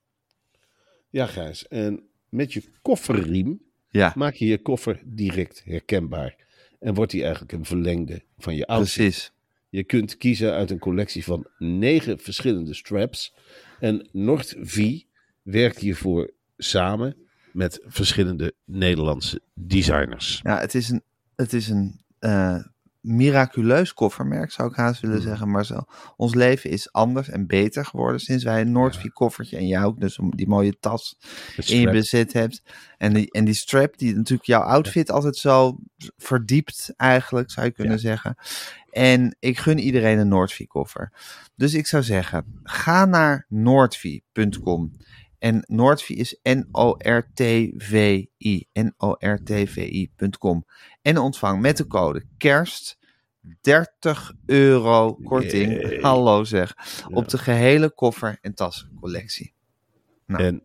Ja, 1.09 1.25
Gijs. 1.25 1.67
En 1.67 2.03
met 2.29 2.53
je 2.53 2.63
kofferriem 2.81 3.61
Ja, 3.89 4.13
maak 4.15 4.33
je 4.33 4.45
je 4.45 4.61
koffer 4.61 5.01
direct 5.05 5.61
herkenbaar. 5.65 6.35
En 6.79 6.93
wordt 6.93 7.11
die 7.11 7.21
eigenlijk 7.21 7.51
een 7.51 7.65
verlengde 7.65 8.21
van 8.37 8.55
je 8.55 8.67
outfit. 8.67 8.95
precies. 8.95 9.31
Je 9.69 9.83
kunt 9.83 10.17
kiezen 10.17 10.53
uit 10.53 10.71
een 10.71 10.79
collectie 10.79 11.23
van 11.23 11.47
negen 11.57 12.19
verschillende 12.19 12.73
straps. 12.73 13.33
En 13.79 14.09
NordV 14.11 15.01
werkt 15.41 15.77
hiervoor 15.77 16.31
samen 16.57 17.15
met 17.53 17.79
verschillende 17.85 18.53
Nederlandse 18.65 19.41
designers. 19.53 20.39
Ja, 20.43 20.59
het 20.59 20.75
is 20.75 20.89
een, 20.89 21.01
het 21.35 21.53
is 21.53 21.69
een 21.69 22.01
eh, 22.19 22.57
miraculeus 22.99 23.93
koffermerk, 23.93 24.51
zou 24.51 24.69
ik 24.69 24.75
haast 24.75 25.01
willen 25.01 25.21
zeggen, 25.21 25.49
Marcel. 25.49 25.87
Ons 26.15 26.33
leven 26.33 26.69
is 26.69 26.91
anders 26.91 27.29
en 27.29 27.47
beter 27.47 27.85
geworden 27.85 28.19
sinds 28.21 28.43
wij 28.43 28.61
een 28.61 28.71
Noordvie 28.71 29.11
koffertje 29.11 29.57
en 29.57 29.67
jij 29.67 29.83
ook 29.83 29.99
dus 29.99 30.19
die 30.29 30.47
mooie 30.47 30.77
tas 30.79 31.17
in 31.55 31.79
je 31.79 31.89
bezit 31.89 32.33
hebt. 32.33 32.61
En 32.97 33.13
die, 33.13 33.31
en 33.31 33.45
die 33.45 33.53
strap 33.53 33.97
die 33.97 34.15
natuurlijk 34.15 34.47
jouw 34.47 34.61
outfit 34.61 35.11
altijd 35.11 35.35
zo 35.35 35.77
verdiept 36.17 36.93
eigenlijk, 36.97 37.51
zou 37.51 37.65
je 37.65 37.71
kunnen 37.71 37.93
Ja. 37.93 37.99
zeggen. 37.99 38.35
En 38.91 39.35
ik 39.39 39.57
gun 39.57 39.79
iedereen 39.79 40.17
een 40.19 40.27
Noordvie 40.27 40.67
koffer. 40.67 41.11
Dus 41.55 41.73
ik 41.73 41.87
zou 41.87 42.03
zeggen, 42.03 42.59
ga 42.63 43.05
naar 43.05 43.45
noordvie.com. 43.49 44.91
En 45.39 45.63
Noordvie 45.67 46.15
is 46.17 46.39
N-O-R-T-V-I. 47.39 48.67
N-O-R-T-V-I.com. 49.59 50.65
En 51.01 51.17
ontvang 51.17 51.61
met 51.61 51.77
de 51.77 51.87
code 51.87 52.23
KERST 52.37 52.97
30 53.61 54.33
euro 54.45 55.13
korting. 55.13 56.01
Hallo 56.01 56.43
zeg. 56.43 56.75
Op 57.09 57.27
de 57.29 57.37
gehele 57.37 57.89
koffer- 57.91 58.37
en 58.41 58.53
tascollectie. 58.53 59.53
Nou. 60.25 60.43
En 60.43 60.63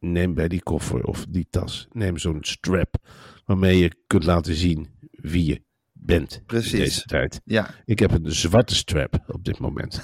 neem 0.00 0.34
bij 0.34 0.48
die 0.48 0.62
koffer 0.62 1.04
of 1.04 1.26
die 1.28 1.46
tas, 1.50 1.88
neem 1.92 2.18
zo'n 2.18 2.38
strap 2.40 2.94
waarmee 3.44 3.78
je 3.78 3.94
kunt 4.06 4.24
laten 4.24 4.54
zien 4.54 4.88
wie 5.10 5.44
je 5.46 5.62
bent 5.92 6.42
Precies. 6.46 6.72
in 6.72 6.78
deze 6.78 7.02
tijd. 7.02 7.40
Ja, 7.44 7.70
Ik 7.84 7.98
heb 7.98 8.10
een 8.10 8.32
zwarte 8.32 8.74
strap 8.74 9.24
op 9.26 9.44
dit 9.44 9.58
moment. 9.58 10.00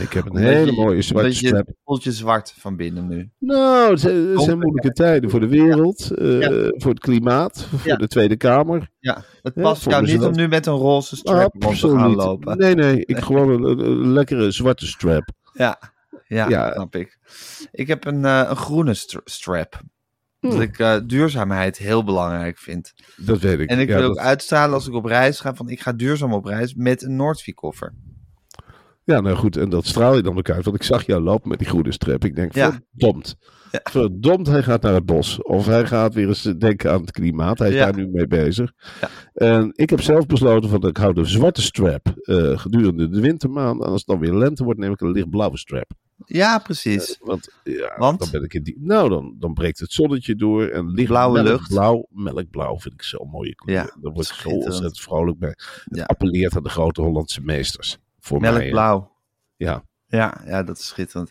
Ik 0.00 0.12
heb 0.12 0.24
een 0.24 0.30
Omdat 0.30 0.42
hele 0.44 0.66
je- 0.66 0.72
mooie 0.72 1.02
zwarte 1.02 1.26
omdat 1.26 1.38
je 1.40 1.46
strap. 1.46 1.68
voelt 1.84 2.02
je 2.02 2.12
zwart 2.12 2.54
van 2.58 2.76
binnen 2.76 3.06
nu. 3.08 3.30
Nou, 3.38 3.90
het 3.90 4.00
zijn, 4.00 4.14
het 4.14 4.24
zijn 4.24 4.36
Donker. 4.36 4.56
moeilijke 4.56 4.92
tijden 4.92 5.30
voor 5.30 5.40
de 5.40 5.48
wereld, 5.48 6.10
eh, 6.10 6.40
Ja. 6.40 6.50
voor 6.76 6.90
het 6.90 7.00
klimaat, 7.00 7.64
voor 7.70 7.80
Ja. 7.84 7.96
de 7.96 8.08
Tweede 8.08 8.36
Kamer. 8.36 8.90
Ja, 8.98 9.24
het 9.42 9.54
past 9.54 9.84
jou 9.90 10.04
niet 10.04 10.22
om 10.22 10.32
nu 10.36 10.48
met 10.48 10.66
een 10.66 10.74
roze 10.74 11.16
strap 11.16 11.54
rond 11.62 11.80
te 11.80 11.88
gaan 11.88 12.08
niet. 12.08 12.16
lopen. 12.16 12.58
Nee, 12.58 12.74
nee, 12.74 13.04
ik 13.04 13.18
gewoon 13.18 13.64
een, 13.64 14.12
lekkere 14.12 14.50
zwarte 14.50 14.86
strap. 14.86 15.30
Ja, 15.52 15.78
ja, 16.26 16.48
Ja. 16.48 16.72
snap 16.72 16.94
ik. 16.96 17.18
Ik 17.70 17.86
heb 17.86 18.04
een, 18.04 18.24
eh, 18.24 18.44
een 18.48 18.56
groene 18.56 18.94
str- 18.94 19.18
strap. 19.24 19.80
Hmm. 20.40 20.50
Dat 20.50 20.60
ik 20.60 20.78
eh, 20.78 20.96
duurzaamheid 21.06 21.78
heel 21.78 22.04
belangrijk 22.04 22.58
vind. 22.58 22.92
Dat 23.16 23.38
weet 23.40 23.58
ik. 23.60 23.68
En 23.68 23.78
ik 23.78 23.88
wil 23.88 24.02
ook 24.02 24.18
uitstralen 24.18 24.74
als 24.74 24.86
ik 24.88 24.94
op 24.94 25.04
reis 25.04 25.40
ga 25.40 25.54
van 25.54 25.68
ik 25.68 25.80
ga 25.80 25.92
duurzaam 25.92 26.32
op 26.32 26.44
reis 26.44 26.74
met 26.74 27.02
een 27.02 27.16
Noordvie 27.16 27.54
koffer. 27.54 27.94
Ja, 29.06 29.20
nou 29.20 29.36
goed, 29.36 29.56
en 29.56 29.68
dat 29.68 29.86
straal 29.86 30.16
je 30.16 30.22
dan 30.22 30.36
ook 30.38 30.50
uit. 30.50 30.64
Want 30.64 30.76
ik 30.76 30.82
zag 30.82 31.06
jou 31.06 31.22
lopen 31.22 31.48
met 31.48 31.58
die 31.58 31.68
groene 31.68 31.92
strap. 31.92 32.24
Ik 32.24 32.36
denk, 32.36 32.54
Ja. 32.54 32.80
verdomd. 32.96 33.36
Ja. 33.72 33.80
Verdomd, 33.90 34.46
hij 34.46 34.62
gaat 34.62 34.82
naar 34.82 34.94
het 34.94 35.06
bos. 35.06 35.42
Of 35.42 35.66
hij 35.66 35.86
gaat 35.86 36.14
weer 36.14 36.28
eens 36.28 36.42
denken 36.42 36.92
aan 36.92 37.00
het 37.00 37.10
klimaat. 37.10 37.58
Hij 37.58 37.68
is 37.68 37.74
Ja. 37.74 37.84
daar 37.84 37.96
nu 37.96 38.08
mee 38.08 38.26
bezig. 38.26 38.72
Ja. 39.00 39.08
En 39.34 39.70
ik 39.74 39.90
heb 39.90 40.00
zelf 40.00 40.26
besloten 40.26 40.70
van, 40.70 40.86
ik 40.88 40.96
hou 40.96 41.14
de 41.14 41.24
zwarte 41.24 41.62
strap 41.62 42.06
eh, 42.22 42.58
gedurende 42.58 43.08
de 43.08 43.20
wintermaand. 43.20 43.80
En 43.82 43.86
als 43.88 43.98
het 43.98 44.06
dan 44.06 44.18
weer 44.18 44.34
lente 44.34 44.64
wordt, 44.64 44.80
neem 44.80 44.92
ik 44.92 45.00
een 45.00 45.10
lichtblauwe 45.10 45.58
strap. 45.58 45.90
Ja, 46.24 46.58
precies. 46.58 47.16
Want, 47.20 47.48
ja, 47.64 47.94
Want? 47.98 48.18
dan 48.18 48.28
ben 48.30 48.42
ik 48.42 48.54
in 48.54 48.62
die... 48.62 48.76
Nou, 48.80 49.08
dan, 49.08 49.34
dan 49.38 49.52
breekt 49.54 49.78
het 49.78 49.92
zonnetje 49.92 50.34
door. 50.34 50.66
En 50.66 50.90
licht 50.90 51.08
Blauwe 51.08 51.42
lucht. 51.42 51.70
melkblauw, 51.70 52.06
melkblauw 52.10 52.78
vind 52.78 52.94
ik 52.94 53.02
zo'n 53.02 53.28
mooie 53.30 53.54
kleur. 53.54 53.76
Ja, 53.76 53.82
Daar 54.00 54.12
word 54.12 54.28
ik 54.28 54.34
zo 54.34 54.48
ontzettend 54.48 55.00
vrolijk 55.00 55.38
bij. 55.38 55.48
Het 55.84 55.98
Ja. 55.98 56.04
appelleert 56.04 56.56
aan 56.56 56.62
de 56.62 56.68
grote 56.68 57.02
Hollandse 57.02 57.40
meesters. 57.40 57.98
Voor 58.26 58.40
mij. 58.40 58.52
Melkblauw. 58.52 59.12
Ja. 59.56 59.82
Ja, 60.06 60.40
ja, 60.44 60.62
dat 60.62 60.78
is 60.78 60.86
schitterend. 60.86 61.30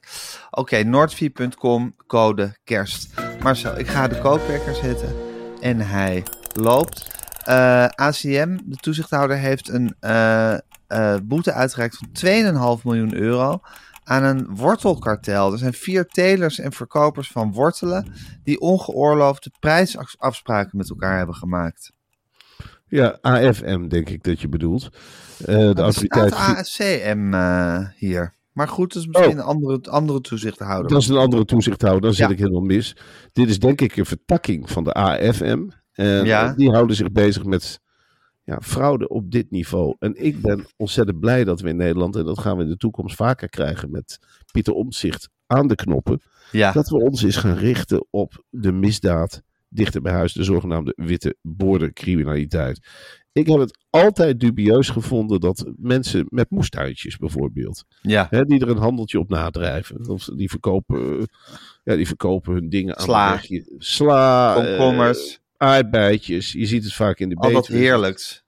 Oké, 0.52 0.84
noordvie.com, 0.84 1.96
code 2.08 2.56
kerst. 2.64 3.14
Marcel, 3.42 3.80
ik 3.80 3.88
ga 3.88 4.08
de 4.08 4.20
kookwekker 4.20 4.76
zetten 4.76 5.16
en 5.62 5.80
hij 5.80 6.24
loopt. 6.54 7.08
Eh, 7.44 7.86
ACM, 7.86 8.58
de 8.66 8.76
toezichthouder, 8.76 9.38
heeft 9.38 9.70
een 9.70 9.96
eh, 10.00 10.54
eh, 10.88 11.20
boete 11.24 11.54
uitgereikt 11.54 11.98
van 11.98 12.10
2,5 12.78 12.84
miljoen 12.84 13.14
euro 13.14 13.60
aan 14.04 14.24
een 14.24 14.56
wortelkartel. 14.56 15.52
Er 15.52 15.58
zijn 15.58 15.74
vier 15.74 16.06
telers 16.06 16.60
en 16.60 16.72
verkopers 16.72 17.28
van 17.32 17.54
wortelen 17.54 18.14
die 18.44 18.60
ongeoorloofde 18.60 19.52
prijsafspraken 19.60 20.78
met 20.78 20.90
elkaar 20.90 21.18
hebben 21.18 21.36
gemaakt. 21.36 21.92
Ja, 22.96 23.18
AFM 23.22 23.88
denk 23.88 24.10
ik 24.10 24.24
dat 24.24 24.42
je 24.42 24.50
bedoelt. 24.50 24.90
Eh, 25.40 25.46
de 25.74 25.82
autoriteit. 25.82 26.34
ACM 26.34 27.34
eh, 27.34 27.88
hier. 27.96 28.34
Maar 28.52 28.68
goed, 28.68 28.94
dat 28.94 29.02
is 29.02 29.08
misschien 29.08 29.28
Oh. 29.32 29.34
een 29.38 29.42
andere, 29.44 29.80
andere 29.90 30.22
toezichthouder. 30.22 30.92
Dat 30.92 31.02
is 31.02 31.08
een 31.08 31.18
andere 31.18 31.46
toezichthouder, 31.46 32.02
dan 32.02 32.14
zit 32.14 32.26
Ja. 32.28 32.32
ik 32.34 32.40
helemaal 32.40 32.62
mis. 32.62 32.96
Dit 33.32 33.50
is 33.50 33.60
denk 33.60 33.82
ik 33.82 33.96
een 33.96 34.06
vertakking 34.06 34.70
van 34.70 34.84
de 34.84 34.94
AFM. 34.94 35.68
En 35.92 36.26
Ja. 36.26 36.54
die 36.54 36.72
houden 36.72 36.96
zich 36.96 37.12
bezig 37.12 37.44
met 37.44 37.80
ja, 38.44 38.60
fraude 38.62 39.08
op 39.08 39.32
dit 39.32 39.52
niveau. 39.52 39.96
En 40.00 40.26
ik 40.26 40.42
ben 40.42 40.66
ontzettend 40.78 41.20
blij 41.20 41.44
dat 41.44 41.62
we 41.62 41.70
in 41.70 41.76
Nederland, 41.76 42.16
en 42.16 42.26
dat 42.26 42.40
gaan 42.40 42.58
we 42.58 42.64
in 42.64 42.70
de 42.70 42.78
toekomst 42.78 43.16
vaker 43.16 43.50
krijgen 43.50 43.92
met 43.92 44.20
Pieter 44.52 44.74
Omtzigt 44.74 45.30
aan 45.48 45.68
de 45.68 45.76
knoppen, 45.76 46.22
ja. 46.52 46.72
dat 46.72 46.90
we 46.90 46.96
ons 46.98 47.24
eens 47.24 47.36
gaan 47.38 47.56
richten 47.58 48.06
op 48.10 48.44
de 48.50 48.72
misdaad 48.72 49.42
dichter 49.70 50.02
bij 50.02 50.14
huis, 50.14 50.34
de 50.34 50.44
zogenaamde 50.44 50.94
witte 50.96 51.36
bordercriminaliteit. 51.42 52.80
Ik 53.32 53.48
heb 53.48 53.60
het 53.60 53.78
altijd 53.90 54.40
dubieus 54.40 54.90
gevonden 54.90 55.40
dat 55.40 55.72
mensen 55.78 56.26
met 56.30 56.50
moestuintjes 56.50 57.18
bijvoorbeeld, 57.18 57.86
ja. 58.02 58.28
hè, 58.30 58.46
die 58.46 58.60
er 58.60 58.70
een 58.70 58.78
handeltje 58.78 59.20
op 59.20 59.30
nadrijven, 59.30 60.10
of 60.10 60.26
die 60.26 60.50
verkopen, 60.50 61.20
eh, 61.20 61.24
ja, 61.84 61.96
die 61.96 62.08
verkopen 62.08 62.54
hun 62.54 62.70
dingen 62.70 63.02
Sla. 63.02 63.32
aan. 63.32 63.64
Sla, 63.78 64.56
eh, 64.56 64.64
komkommers, 64.64 65.40
aardbeidjes, 65.58 66.52
je 66.52 66.66
ziet 66.66 66.84
het 66.84 66.94
vaak 66.94 67.20
in 67.20 67.30
de 67.30 67.36
al 67.36 67.52
dat 67.52 67.68
heerlijks. 67.68 68.44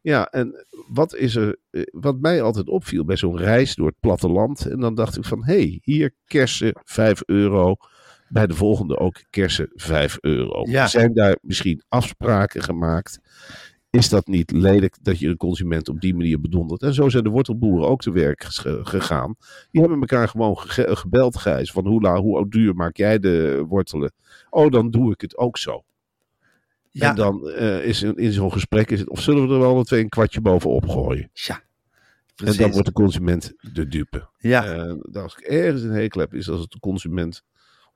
Ja, 0.00 0.26
en 0.26 0.66
wat 0.88 1.14
is 1.14 1.36
er, 1.36 1.56
eh, 1.70 1.82
wat 1.90 2.20
mij 2.20 2.42
altijd 2.42 2.68
opviel 2.68 3.04
bij 3.04 3.16
zo'n 3.16 3.38
reis 3.38 3.74
door 3.74 3.86
het 3.86 4.00
platteland, 4.00 4.66
en 4.66 4.80
dan 4.80 4.94
dacht 4.94 5.16
ik 5.16 5.24
van, 5.24 5.44
hé, 5.44 5.54
hey, 5.54 5.78
hier 5.82 6.14
kersen 6.26 6.80
5 6.84 7.22
euro, 7.26 7.76
bij 8.32 8.46
de 8.46 8.54
volgende 8.54 8.98
ook 8.98 9.22
kersen 9.30 9.70
5 9.74 10.18
euro. 10.20 10.66
Ja. 10.70 10.86
Zijn 10.86 11.14
daar 11.14 11.36
misschien 11.42 11.82
afspraken 11.88 12.62
gemaakt? 12.62 13.20
Is 13.90 14.08
dat 14.08 14.26
niet 14.26 14.50
lelijk 14.50 14.96
dat 15.02 15.18
je 15.18 15.28
de 15.28 15.36
consument 15.36 15.88
op 15.88 16.00
die 16.00 16.14
manier 16.14 16.40
bedondert? 16.40 16.82
En 16.82 16.94
zo 16.94 17.08
zijn 17.08 17.24
de 17.24 17.30
wortelboeren 17.30 17.88
ook 17.88 18.00
te 18.00 18.12
werk 18.12 18.44
ges- 18.44 18.64
gegaan. 18.82 19.34
Die 19.70 19.80
hebben 19.80 20.00
elkaar 20.00 20.28
gewoon 20.28 20.58
ge- 20.58 20.96
gebeld, 20.96 21.36
Gijs, 21.36 21.72
van 21.72 21.86
hoe, 21.86 22.00
la, 22.02 22.20
hoe 22.20 22.48
duur 22.48 22.74
maak 22.74 22.96
jij 22.96 23.18
de 23.18 23.64
wortelen? 23.68 24.12
Oh, 24.50 24.70
dan 24.70 24.90
doe 24.90 25.12
ik 25.12 25.20
het 25.20 25.36
ook 25.36 25.58
zo. 25.58 25.84
Ja, 26.90 27.08
En 27.10 27.16
dan 27.16 27.48
eh, 27.48 27.84
is 27.84 28.02
in, 28.02 28.16
in 28.16 28.32
zo'n 28.32 28.52
gesprek 28.52 28.90
is 28.90 28.98
het, 29.00 29.08
of 29.10 29.20
zullen 29.20 29.48
we 29.48 29.54
er 29.54 29.60
wel 29.60 29.82
twee 29.84 30.00
een 30.02 30.08
kwartje 30.08 30.40
bovenop 30.40 30.88
gooien? 30.88 31.30
ja. 31.32 31.54
En 31.54 31.64
Precies. 32.34 32.56
dan 32.56 32.70
wordt 32.70 32.86
de 32.86 32.92
consument 32.92 33.52
de 33.72 33.88
dupe. 33.88 34.28
ja. 34.38 34.64
En 34.64 35.02
als 35.12 35.36
ik 35.36 35.44
ergens 35.44 35.82
een 35.82 35.90
hekel 35.90 36.20
heb, 36.20 36.34
is 36.34 36.48
als 36.48 36.60
het 36.60 36.70
de 36.70 36.78
consument 36.80 37.42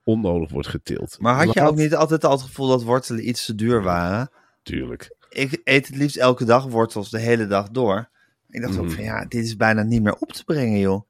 onnodig 0.07 0.51
wordt 0.51 0.69
getild. 0.69 1.17
maar 1.21 1.35
had 1.45 1.53
je 1.55 1.61
Laat- 1.61 1.69
ook 1.69 1.77
niet 1.77 1.95
altijd 1.95 2.25
al 2.25 2.31
het 2.31 2.41
gevoel 2.43 2.69
dat 2.69 2.83
wortelen 2.83 3.29
iets 3.29 3.45
te 3.45 3.55
duur 3.55 3.83
waren? 3.83 4.31
Tuurlijk. 4.63 5.15
Ik 5.29 5.61
eet 5.65 5.87
het 5.87 5.97
liefst 5.97 6.17
elke 6.17 6.45
dag 6.45 6.65
wortels 6.67 7.11
de 7.11 7.19
hele 7.19 7.47
dag 7.47 7.69
door. 7.71 8.09
Ik 8.51 8.61
dacht 8.63 8.79
ook 8.79 8.85
Mhm. 8.85 8.95
van 8.95 9.05
ja, 9.05 9.25
dit 9.25 9.45
is 9.45 9.57
bijna 9.57 9.83
niet 9.83 10.03
meer 10.03 10.15
op 10.17 10.33
te 10.33 10.45
brengen, 10.45 10.79
joh. 10.79 11.03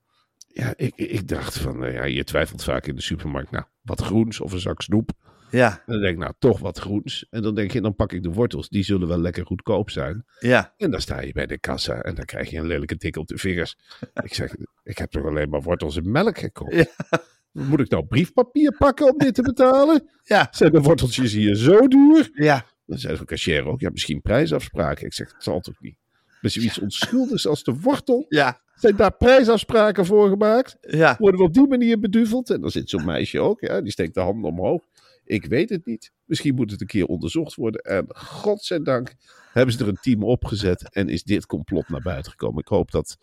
Ja, 0.49 0.73
ik, 0.76 0.93
ik 0.97 1.29
dacht 1.29 1.59
van, 1.59 1.79
nou 1.79 1.93
ja, 1.93 2.05
je 2.05 2.25
twijfelt 2.25 2.62
vaak 2.65 2.87
in 2.87 2.95
de 2.95 3.03
supermarkt. 3.03 3.50
Nou, 3.50 3.65
wat 3.83 4.00
groens 4.00 4.41
of 4.41 4.53
een 4.53 4.61
zak 4.61 4.83
snoep. 4.83 5.11
Ja, 5.50 5.71
En 5.71 5.93
dan 5.93 6.00
denk 6.00 6.12
ik, 6.15 6.19
nou, 6.21 6.33
toch 6.38 6.59
wat 6.59 6.79
groens. 6.79 7.26
En 7.31 7.43
dan 7.43 7.55
denk 7.55 7.71
je, 7.71 7.81
dan 7.81 7.95
pak 7.95 8.12
ik 8.12 8.23
de 8.23 8.33
wortels. 8.33 8.69
Die 8.69 8.83
zullen 8.83 9.09
wel 9.09 9.19
lekker 9.19 9.47
goedkoop 9.47 9.91
zijn. 9.91 10.25
ja. 10.41 10.75
En 10.76 10.91
dan 10.91 11.00
sta 11.00 11.21
je 11.21 11.33
bij 11.33 11.47
de 11.47 11.59
kassa 11.59 12.03
en 12.03 12.15
dan 12.15 12.25
krijg 12.25 12.50
je 12.50 12.59
een 12.59 12.67
lelijke 12.67 12.97
tik 12.97 13.17
op 13.17 13.26
de 13.26 13.38
vingers. 13.38 13.76
ik 14.25 14.35
zeg, 14.35 14.55
ik 14.83 14.99
heb 14.99 15.11
toch 15.11 15.25
alleen 15.26 15.49
maar 15.49 15.62
wortels 15.62 15.97
en 15.97 16.11
melk 16.11 16.38
gekocht. 16.38 16.75
Ja. 16.75 16.87
Moet 17.64 17.80
ik 17.80 17.90
nou 17.90 18.04
briefpapier 18.06 18.76
pakken 18.76 19.12
om 19.12 19.18
dit 19.18 19.34
te 19.34 19.42
betalen? 19.42 20.08
Ja. 20.22 20.48
Zijn 20.50 20.72
de 20.72 20.80
worteltjes 20.80 21.32
hier 21.32 21.54
zo 21.56 21.88
duur? 21.88 22.30
Ja, 22.32 22.64
Dan 22.86 22.98
zei 22.98 23.16
de 23.18 23.25
cashier 23.25 23.66
ook, 23.66 23.80
ja, 23.80 23.90
misschien 23.90 24.20
prijsafspraken. 24.20 25.06
Ik 25.06 25.12
zeg, 25.12 25.32
dat 25.32 25.42
zal 25.42 25.60
toch 25.60 25.80
niet? 25.80 25.96
Met 26.40 26.52
zoiets 26.52 26.78
onschuldigs 26.78 27.46
als 27.46 27.64
de 27.64 27.75
wortel. 27.80 28.26
ja, 28.28 28.60
Zijn 28.75 28.96
daar 28.96 29.16
prijsafspraken 29.16 30.06
voor 30.06 30.28
gemaakt? 30.28 30.76
ja. 30.80 31.16
Worden 31.18 31.40
we 31.40 31.46
op 31.46 31.54
die 31.54 31.66
manier 31.66 32.00
beduveld? 32.00 32.50
En 32.50 32.60
dan 32.60 32.70
zit 32.70 32.88
zo'n 32.90 33.04
meisje 33.04 33.40
ook, 33.40 33.60
ja, 33.60 33.80
die 33.80 33.92
steekt 33.92 34.14
de 34.14 34.20
handen 34.20 34.50
omhoog. 34.50 34.82
Ik 35.25 35.44
weet 35.44 35.68
het 35.70 35.86
niet. 35.86 36.12
Misschien 36.25 36.54
moet 36.54 36.70
het 36.70 36.80
een 36.80 36.86
keer 36.86 37.06
onderzocht 37.06 37.54
worden. 37.54 37.80
En 37.80 38.04
godzijdank 38.08 39.12
hebben 39.56 39.75
ze 39.75 39.82
er 39.82 39.88
een 39.88 40.00
team 40.00 40.25
opgezet 40.25 40.92
en 40.94 41.08
is 41.08 41.22
dit 41.22 41.46
complot 41.46 41.88
naar 41.88 42.02
buiten 42.02 42.30
gekomen. 42.30 42.60
Ik 42.60 42.68
hoop 42.68 42.90
dat 42.90 43.18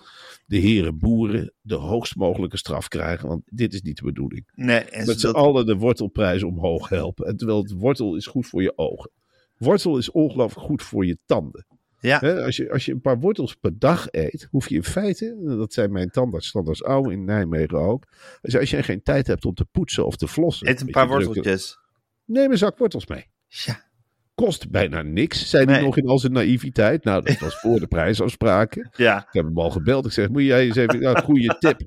de 0.46 0.58
heren 0.58 0.98
boeren 0.98 1.54
de 1.62 1.76
hoogst 1.76 2.16
mogelijke 2.16 2.58
straf 2.58 2.88
krijgen, 2.88 3.28
want 3.28 3.42
dit 3.46 3.74
is 3.74 3.82
niet 3.82 3.98
de 3.98 4.04
bedoeling. 4.04 4.52
Nee, 4.56 4.80
en 4.80 5.06
Met 5.06 5.20
z'n 5.20 5.26
dat, 5.26 5.36
allen 5.36 5.66
de 5.66 5.76
wortelprijs 5.76 6.44
omhoog 6.44 6.90
helpen. 6.90 7.26
En 7.26 7.38
terwijl 7.38 7.62
het 7.62 7.72
wortel 7.72 8.16
is 8.16 8.28
goed 8.28 8.48
voor 8.48 8.62
je 8.62 8.78
ogen. 8.78 9.12
Wortel 9.58 9.98
is 9.98 10.12
ongelooflijk 10.12 10.68
goed 10.68 10.84
voor 10.84 11.06
je 11.06 11.18
tanden. 11.26 11.66
ja, 12.00 12.20
als, 12.20 12.56
je, 12.56 12.72
als 12.72 12.86
je 12.86 12.92
een 12.92 13.02
paar 13.02 13.20
wortels 13.20 13.56
per 13.56 13.80
dag 13.80 14.08
eet, 14.12 14.48
hoef 14.52 14.70
je 14.70 14.76
in 14.76 14.84
feite, 14.84 15.56
dat 15.58 15.74
zijn 15.74 15.92
mijn 15.92 16.10
tandarts 16.10 16.48
Standaards 16.48 16.84
Oude 16.84 17.12
in 17.12 17.26
Nijmegen 17.26 17.80
ook. 17.80 18.08
Dus 18.42 18.58
als 18.58 18.70
je 18.70 18.84
geen 18.84 19.04
tijd 19.04 19.28
hebt 19.28 19.46
om 19.46 19.54
te 19.54 19.66
poetsen 19.66 20.06
of 20.06 20.16
te 20.16 20.28
flossen. 20.28 20.68
eet 20.68 20.82
een 20.82 20.92
paar 20.92 21.08
worteltjes. 21.08 21.78
Neem 22.26 22.52
een 22.52 22.58
zak 22.58 22.78
wortels 22.78 23.08
mee. 23.08 23.26
Ja, 23.48 23.92
Kost 24.36 24.70
bijna 24.72 25.02
niks, 25.02 25.50
zei 25.50 25.66
hij 25.66 25.74
Nee. 25.74 25.84
nog 25.84 25.98
in 25.98 26.08
al 26.08 26.20
zijn 26.20 26.32
naïviteit. 26.32 27.04
Nou, 27.04 27.24
dat 27.24 27.40
was 27.40 27.60
voor 27.60 27.80
de 27.80 27.88
prijsafspraken. 27.96 28.90
ja. 28.96 29.18
Ik 29.18 29.28
heb 29.32 29.46
hem 29.46 29.58
al 29.60 29.70
gebeld. 29.70 30.06
Ik 30.06 30.12
zeg, 30.12 30.30
moet 30.30 30.42
jij 30.44 30.66
eens 30.66 30.76
even, 30.76 31.00
nou, 31.00 31.22
goede 31.24 31.56
tip. 31.60 31.82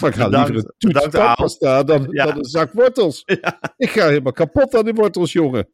Maar 0.00 0.10
ik 0.10 0.16
ga 0.16 0.24
Bedankt. 0.24 0.48
liever 0.50 0.72
een 0.78 0.92
toets 0.92 1.08
tandpasta 1.08 1.82
dan, 1.82 2.06
Ja. 2.10 2.24
dan 2.24 2.38
een 2.38 2.44
zak 2.44 2.72
wortels. 2.72 3.22
Ja. 3.24 3.58
Ik 3.76 3.90
ga 3.90 4.06
helemaal 4.08 4.32
kapot 4.32 4.74
aan 4.76 4.84
die 4.84 4.94
wortels, 4.94 5.32
jongen. 5.32 5.68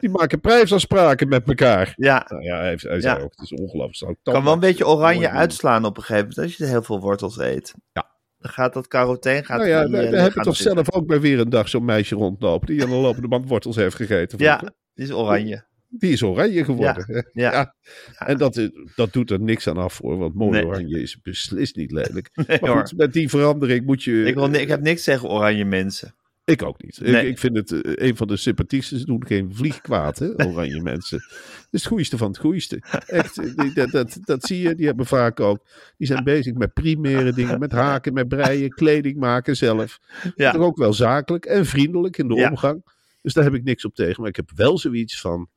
Die 0.00 0.10
maken 0.10 0.40
prijsafspraken 0.40 1.28
met 1.28 1.48
elkaar. 1.48 1.92
Ja, 1.96 2.24
Nou 2.28 2.42
ja, 2.42 2.56
hij, 2.60 2.78
Ja. 2.80 3.00
zei 3.00 3.22
ook, 3.22 3.30
het 3.30 3.50
is 3.50 3.52
ongelooflijk. 3.60 4.18
Kan 4.22 4.44
wel 4.44 4.52
een 4.52 4.60
beetje 4.60 4.86
oranje 4.86 5.20
Mooi 5.20 5.30
uitslaan 5.38 5.84
op 5.84 5.96
een 5.96 6.02
gegeven 6.02 6.28
moment 6.28 6.38
als 6.46 6.56
je 6.56 6.64
heel 6.64 6.82
veel 6.82 7.00
wortels 7.00 7.38
eet. 7.38 7.74
Ja. 7.92 8.08
Dan 8.38 8.50
gaat 8.50 8.72
dat 8.72 8.88
carotene 8.88 9.44
gaat 9.44 9.56
Nou 9.58 9.68
ja, 9.70 9.80
in 9.82 9.86
je 9.86 9.92
daar 9.92 10.00
daar 10.02 10.10
heb 10.10 10.20
je 10.20 10.26
lichaam 10.26 10.42
toch 10.42 10.56
zelf 10.56 10.92
ook 10.92 11.06
bij 11.06 11.20
weer 11.20 11.40
een 11.40 11.50
dag 11.50 11.68
zo'n 11.68 11.84
meisje 11.84 12.14
rondlopen 12.14 12.66
die 12.66 12.82
aan 12.82 12.88
de 12.90 12.94
lopende 12.96 13.28
band 13.28 13.48
wortels 13.48 13.76
heeft 13.76 13.96
gegeten. 13.96 14.38
Ja. 14.38 14.62
Die 15.00 15.08
is 15.08 15.14
oranje. 15.14 15.64
Die 15.88 16.12
is 16.12 16.22
oranje 16.22 16.64
geworden. 16.64 17.26
Ja. 17.32 17.52
Ja. 17.52 17.74
En 18.18 18.36
dat, 18.38 18.56
is- 18.56 18.70
dat 18.94 19.12
doet 19.12 19.30
er 19.30 19.40
niks 19.40 19.68
aan 19.68 19.76
af 19.76 19.94
voor, 19.94 20.18
want 20.18 20.34
mooi 20.34 20.50
Nee. 20.50 20.66
oranje 20.66 21.00
is 21.02 21.20
beslist 21.22 21.76
niet 21.76 21.90
lelijk. 21.92 22.30
Nee, 22.46 22.58
Maar 22.60 22.70
hoor. 22.70 22.78
goed, 22.80 22.96
met 22.96 23.12
die 23.12 23.28
verandering 23.28 23.86
moet 23.86 24.02
je... 24.02 24.24
Ik, 24.24 24.34
wil, 24.34 24.52
ik 24.54 24.68
heb 24.68 24.80
niks 24.80 25.04
tegen 25.04 25.28
oranje 25.28 25.64
mensen. 25.64 26.14
Ik 26.44 26.62
ook 26.62 26.82
niet. 26.82 27.00
Nee. 27.00 27.22
Ik, 27.24 27.28
ik 27.30 27.38
vind 27.38 27.56
het 27.56 27.72
eh, 27.72 28.08
een 28.08 28.16
van 28.16 28.26
de 28.26 28.36
sympathiekste. 28.36 28.98
Ze 28.98 29.04
doen 29.04 29.26
geen 29.26 29.54
vlieg 29.54 29.80
kwaad, 29.80 30.18
hè, 30.18 30.46
oranje 30.46 30.80
mensen. 30.82 31.18
Het 31.60 31.68
is 31.70 31.80
het 31.82 31.86
goeiste 31.92 32.16
van 32.16 32.28
het 32.28 32.38
goeiste. 32.38 32.82
Echt, 33.06 33.38
eh, 33.38 33.54
die- 33.56 33.72
dat, 33.74 33.90
dat, 33.90 34.18
dat 34.20 34.44
zie 34.44 34.60
je. 34.68 34.74
Die 34.74 34.86
hebben 34.86 35.06
vaak 35.06 35.40
ook. 35.40 35.66
Die 35.96 36.06
zijn 36.06 36.24
bezig 36.24 36.54
met 36.54 36.72
primaire 36.72 37.32
dingen, 37.32 37.58
met 37.58 37.72
haken, 37.72 38.12
met 38.12 38.28
breien, 38.28 38.70
kleding 38.70 39.16
maken 39.16 39.56
zelf. 39.56 39.98
Ja. 40.34 40.52
Toch 40.52 40.62
ook 40.62 40.76
wel 40.76 40.92
zakelijk 40.92 41.44
en 41.44 41.66
vriendelijk 41.66 42.18
in 42.18 42.28
de 42.28 42.34
Ja. 42.34 42.48
omgang. 42.50 42.98
Dus 43.22 43.32
daar 43.32 43.44
heb 43.44 43.54
ik 43.54 43.64
niks 43.64 43.84
op 43.84 43.94
tegen. 43.94 44.20
Maar 44.20 44.28
ik 44.28 44.36
heb 44.36 44.50
wel 44.54 44.78
zoiets 44.78 45.20
van. 45.20 45.48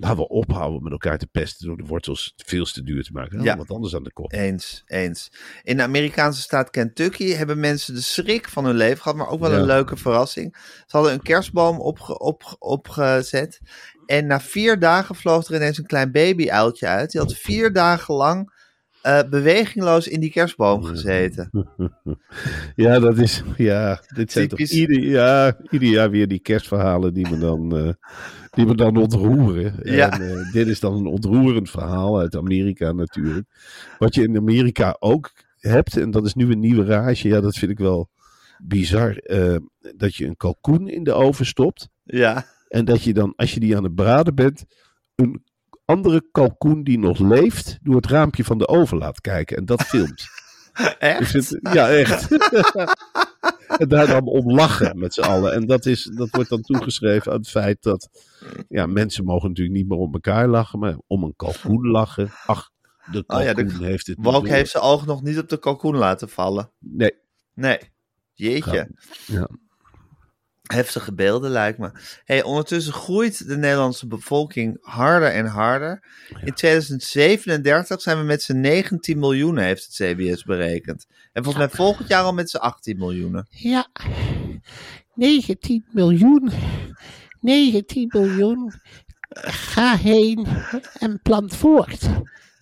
Laten 0.00 0.16
we 0.16 0.28
ophouden 0.28 0.82
met 0.82 0.92
elkaar 0.92 1.18
te 1.18 1.26
pesten 1.26 1.66
door 1.66 1.76
de 1.76 1.84
wortels 1.84 2.32
veel 2.36 2.64
te 2.64 2.82
duur 2.82 3.04
te 3.04 3.12
maken. 3.12 3.42
Ja. 3.42 3.56
Wat 3.56 3.70
anders 3.70 3.94
aan 3.94 4.02
de 4.02 4.12
kop. 4.12 4.32
Eens, 4.32 4.82
eens. 4.86 5.32
In 5.62 5.76
de 5.76 5.82
Amerikaanse 5.82 6.40
staat 6.40 6.70
Kentucky 6.70 7.32
hebben 7.32 7.60
mensen 7.60 7.94
de 7.94 8.00
schrik 8.00 8.48
van 8.48 8.64
hun 8.64 8.76
leven 8.76 9.02
gehad, 9.02 9.16
maar 9.18 9.28
ook 9.28 9.40
wel 9.40 9.50
Ja. 9.50 9.56
een 9.56 9.64
leuke 9.64 9.96
verrassing. 9.96 10.56
Ze 10.86 10.96
hadden 10.96 11.12
een 11.12 11.22
kerstboom 11.22 11.80
opge, 11.80 12.18
op, 12.18 12.56
opgezet 12.58 13.60
en 14.06 14.26
na 14.26 14.40
vier 14.40 14.78
dagen 14.78 15.14
vloog 15.14 15.48
er 15.48 15.54
ineens 15.54 15.78
een 15.78 15.86
klein 15.86 16.12
baby-uiltje 16.12 16.86
uit. 16.86 17.10
Die 17.10 17.20
had 17.20 17.34
vier 17.34 17.72
dagen 17.72 18.14
lang 18.14 18.52
eh, 19.02 19.20
bewegingloos 19.30 20.08
in 20.08 20.20
die 20.20 20.30
kerstboom 20.30 20.84
gezeten. 20.84 21.50
Ja, 22.74 22.98
dat 22.98 23.18
is. 23.18 23.42
Ja, 23.56 24.00
dit 24.14 24.32
zijn 24.32 24.48
Typisch. 24.48 24.70
toch 24.70 24.78
ieder, 24.78 25.00
ja, 25.00 25.56
ieder 25.70 25.88
jaar 25.88 26.10
weer 26.10 26.28
die 26.28 26.38
kerstverhalen 26.38 27.14
die 27.14 27.30
me 27.30 27.38
dan, 27.38 27.76
eh, 27.76 27.92
die 28.50 28.66
me 28.66 28.74
dan 28.74 28.96
ontroeren. 28.96 29.74
Ja. 29.82 30.10
En, 30.10 30.30
eh, 30.30 30.52
dit 30.52 30.66
is 30.66 30.80
dan 30.80 30.94
een 30.94 31.06
ontroerend 31.06 31.70
verhaal 31.70 32.18
uit 32.18 32.36
Amerika 32.36 32.92
natuurlijk. 32.92 33.46
Wat 33.98 34.14
je 34.14 34.22
in 34.22 34.36
Amerika 34.36 34.96
ook 34.98 35.30
hebt, 35.58 35.96
en 35.96 36.10
dat 36.10 36.26
is 36.26 36.34
nu 36.34 36.50
een 36.52 36.60
nieuwe 36.60 36.84
rage. 36.84 37.28
Ja, 37.28 37.40
dat 37.40 37.56
vind 37.56 37.70
ik 37.70 37.78
wel 37.78 38.10
bizar. 38.58 39.22
dat 39.96 40.14
je 40.14 40.26
een 40.26 40.36
kalkoen 40.36 40.88
in 40.88 41.04
de 41.04 41.12
oven 41.12 41.46
stopt. 41.46 41.88
Ja, 42.04 42.46
En 42.68 42.84
dat 42.84 43.02
je 43.02 43.12
dan, 43.12 43.32
als 43.36 43.54
je 43.54 43.60
die 43.60 43.76
aan 43.76 43.84
het 43.84 43.94
braden 43.94 44.34
bent, 44.34 44.64
een 45.14 45.42
andere 45.88 46.28
kalkoen 46.32 46.82
die 46.82 46.98
nog 46.98 47.18
leeft, 47.18 47.78
door 47.82 47.96
het 47.96 48.06
raampje 48.06 48.44
van 48.44 48.58
de 48.58 48.68
oven 48.68 48.98
laat 48.98 49.20
kijken. 49.20 49.56
En 49.56 49.64
dat 49.64 49.82
filmt. 49.82 50.24
echt? 50.98 51.32
Dus 51.32 51.48
het- 51.50 51.68
ja, 51.72 51.88
echt. 51.90 52.30
en 53.80 53.88
daar 53.88 54.06
dan 54.06 54.24
om 54.26 54.50
lachen 54.54 54.98
met 54.98 55.14
z'n 55.14 55.20
allen. 55.20 55.52
En 55.52 55.66
dat, 55.66 55.86
is, 55.86 56.02
dat 56.14 56.28
wordt 56.30 56.48
dan 56.50 56.60
toegeschreven 56.60 57.32
aan 57.32 57.38
het 57.38 57.48
feit 57.48 57.82
dat 57.82 58.08
ja, 58.68 58.86
mensen 58.86 59.24
mogen 59.24 59.48
natuurlijk 59.48 59.76
niet 59.76 59.88
meer 59.88 59.98
om 59.98 60.12
elkaar 60.12 60.48
lachen, 60.48 60.78
maar 60.78 60.96
om 61.06 61.22
een 61.22 61.36
kalkoen 61.36 61.86
lachen. 61.90 62.30
Ach, 62.46 62.70
de 63.10 63.24
Oh 63.26 63.42
ja, 63.42 63.52
kalkoen 63.52 63.78
de- 63.78 63.84
heeft 63.86 64.06
het 64.06 64.16
Walk 64.20 64.46
heeft 64.48 64.70
zijn 64.70 64.82
oog 64.82 65.06
nog 65.06 65.22
niet 65.22 65.38
op 65.38 65.48
de 65.48 65.58
kalkoen 65.58 65.96
laten 65.96 66.28
vallen. 66.28 66.70
Nee, 66.78 67.12
Nee. 67.54 67.78
Jeetje. 68.34 68.90
ja. 69.26 69.48
Heftige 70.74 71.14
beelden 71.14 71.50
lijkt 71.50 71.78
me. 71.78 71.90
Hey, 72.24 72.42
ondertussen 72.42 72.92
groeit 72.92 73.48
de 73.48 73.56
Nederlandse 73.56 74.06
bevolking 74.06 74.78
harder 74.80 75.30
en 75.30 75.46
harder. 75.46 76.02
In 76.44 76.54
2037 76.54 78.00
zijn 78.00 78.18
we 78.18 78.24
met 78.24 78.42
z'n 78.42 78.60
19 78.60 79.18
miljoen, 79.18 79.58
heeft 79.58 79.84
het 79.84 79.94
CBS 79.94 80.44
berekend. 80.44 81.06
En 81.32 81.44
volgens 81.44 81.64
mij 81.66 81.76
volgend 81.76 82.08
jaar 82.08 82.22
al 82.22 82.32
met 82.32 82.50
z'n 82.50 82.56
18 82.56 82.98
miljoen. 82.98 83.46
Ja, 83.48 83.88
19 85.14 85.84
miljoen. 85.90 86.50
19 87.40 88.08
miljoen. 88.12 88.72
Ga 89.40 89.96
heen 89.96 90.46
en 90.98 91.20
plant 91.22 91.56
voort. 91.56 92.08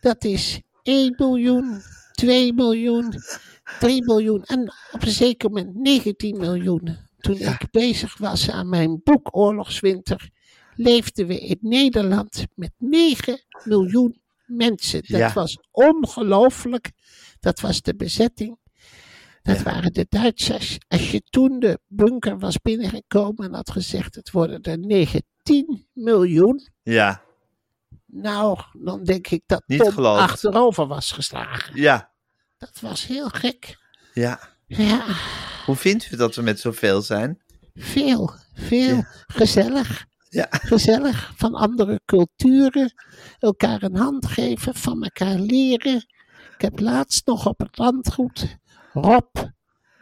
Dat 0.00 0.24
is 0.24 0.60
1 0.82 1.14
miljoen, 1.16 1.82
2 2.12 2.52
miljoen, 2.52 3.14
3 3.80 4.04
miljoen 4.04 4.42
en 4.44 4.72
op 4.92 5.02
een 5.02 5.10
zeker 5.10 5.50
moment 5.50 5.74
19 5.74 6.36
miljoen. 6.38 7.05
Toen 7.26 7.38
ik 7.38 7.70
bezig 7.70 8.18
was 8.18 8.50
aan 8.50 8.68
mijn 8.68 9.00
boek 9.04 9.36
Oorlogswinter, 9.36 10.30
leefden 10.74 11.26
we 11.26 11.38
in 11.40 11.58
Nederland 11.60 12.44
met 12.54 12.72
9 12.78 13.44
miljoen 13.64 14.20
mensen. 14.46 15.00
Dat 15.06 15.18
Ja. 15.20 15.32
was 15.32 15.58
ongelooflijk. 15.70 16.90
Dat 17.40 17.60
was 17.60 17.82
de 17.82 17.96
bezetting. 17.96 18.58
Dat 19.42 19.62
waren 19.62 19.92
de 19.92 20.06
Duitsers. 20.08 20.78
Als 20.88 21.10
je 21.10 21.20
toen 21.30 21.58
de 21.60 21.80
bunker 21.86 22.38
was 22.38 22.58
binnengekomen 22.60 23.46
en 23.46 23.54
had 23.54 23.70
gezegd: 23.70 24.14
het 24.14 24.30
worden 24.30 24.62
er 24.62 24.78
19 24.78 25.86
miljoen. 25.92 26.68
Ja, 26.82 27.22
Nou, 28.06 28.58
dan 28.72 29.04
denk 29.04 29.26
ik 29.28 29.42
dat 29.46 29.62
Niet 29.66 29.78
Tom 29.80 29.90
geloven. 29.92 30.22
achterover 30.22 30.86
was 30.86 31.12
geslagen. 31.12 31.80
ja, 31.80 32.12
Dat 32.58 32.80
was 32.80 33.06
heel 33.06 33.28
gek. 33.28 33.76
ja. 34.14 34.54
Ja, 34.66 35.04
Hoe 35.64 35.76
vindt 35.76 36.12
u 36.12 36.16
dat 36.16 36.34
we 36.34 36.42
met 36.42 36.60
zoveel 36.60 37.02
zijn? 37.02 37.42
veel, 37.74 38.30
veel. 38.54 39.04
Gezellig. 39.26 40.06
Ja. 40.28 40.46
Gezellig. 40.50 41.32
Van 41.36 41.54
andere 41.54 42.00
culturen. 42.04 42.92
Elkaar 43.38 43.82
een 43.82 43.96
hand 43.96 44.26
geven. 44.26 44.74
Van 44.74 45.02
elkaar 45.02 45.38
leren. 45.38 45.96
Ik 46.54 46.60
heb 46.60 46.78
laatst 46.80 47.26
nog 47.26 47.46
op 47.46 47.58
het 47.58 47.78
landgoed 47.78 48.56
Rob 48.92 49.36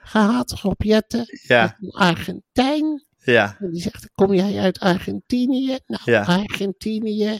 gehad. 0.02 0.50
Rob 0.52 0.82
Jetten. 0.82 1.24
Ja, 1.46 1.76
Een 1.80 1.90
Argentijn. 1.90 3.06
ja, 3.18 3.56
En 3.58 3.70
die 3.70 3.82
zegt, 3.82 4.10
kom 4.14 4.34
jij 4.34 4.58
uit 4.58 4.78
Argentinië? 4.78 5.78
Nou, 5.86 6.02
Ja. 6.04 6.22
Argentinië, 6.22 7.38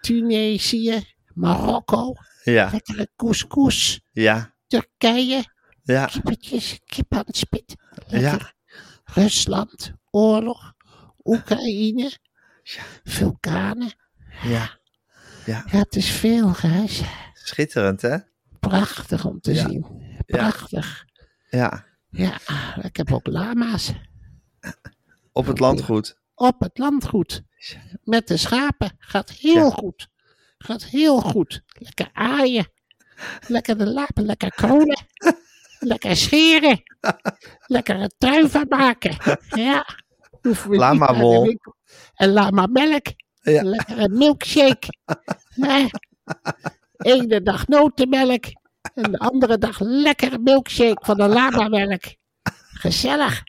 Tunesië, 0.00 1.04
Marokko, 1.34 2.14
ja, 2.44 2.68
lekkere 2.72 3.08
couscous, 3.16 4.00
ja, 4.12 4.54
Turkije, 4.66 5.44
ja, 5.92 6.06
kippetjes, 6.06 6.80
kip 6.86 7.14
aan 7.14 7.22
het 7.26 7.36
spit. 7.36 7.74
Lekker. 8.06 8.20
Ja. 8.20 8.52
Rusland, 9.04 9.92
oorlog, 10.10 10.74
Oekraïne, 11.24 12.12
vulkanen. 13.04 13.92
ja. 14.42 14.76
Ja, 15.46 15.62
het 15.66 15.96
is 15.96 16.10
veel, 16.10 16.48
Gijs. 16.54 17.02
Schitterend, 17.32 18.02
hè? 18.02 18.16
Prachtig 18.60 19.24
om 19.24 19.40
te 19.40 19.52
Ja. 19.52 19.68
zien. 19.68 19.86
Prachtig. 20.26 21.04
Ja, 21.50 21.84
Ja, 22.10 22.38
ik 22.82 22.96
heb 22.96 23.12
ook 23.12 23.26
lama's. 23.26 23.92
op 25.32 25.46
het 25.46 25.58
landgoed. 25.58 26.18
op 26.34 26.60
het 26.60 26.78
landgoed. 26.78 27.42
Met 28.04 28.28
de 28.28 28.36
schapen. 28.36 28.90
Gaat 28.98 29.30
heel 29.30 29.64
Ja. 29.64 29.70
goed. 29.70 30.08
Gaat 30.58 30.84
heel 30.84 31.20
goed. 31.20 31.62
Lekker 31.68 32.10
aaien. 32.12 32.68
Lekker 33.46 33.78
de 33.78 33.86
lapen, 33.86 34.24
lekker 34.24 34.50
kronen. 34.50 34.98
lekker 35.78 36.16
scheren. 36.16 36.82
lekker 37.66 37.96
een 37.96 38.12
trui 38.18 38.48
van 38.48 38.66
maken. 38.68 39.16
Ja. 39.48 39.86
Lama 40.68 41.18
wol. 41.18 41.56
En 42.14 42.32
lama 42.32 42.66
melk. 42.66 43.06
Ja. 43.40 43.62
Lekker 43.62 43.98
een 43.98 44.18
milkshake. 44.18 44.88
Ja. 45.54 45.90
Ene 46.96 47.42
dag 47.42 47.66
notenmelk. 47.66 48.44
En 48.94 49.12
de 49.12 49.18
andere 49.18 49.58
dag 49.58 49.80
lekkere 49.80 50.38
milkshake 50.38 51.04
van 51.04 51.16
de 51.16 51.28
lama 51.28 51.68
melk. 51.68 52.02
Gezellig. 52.68 53.42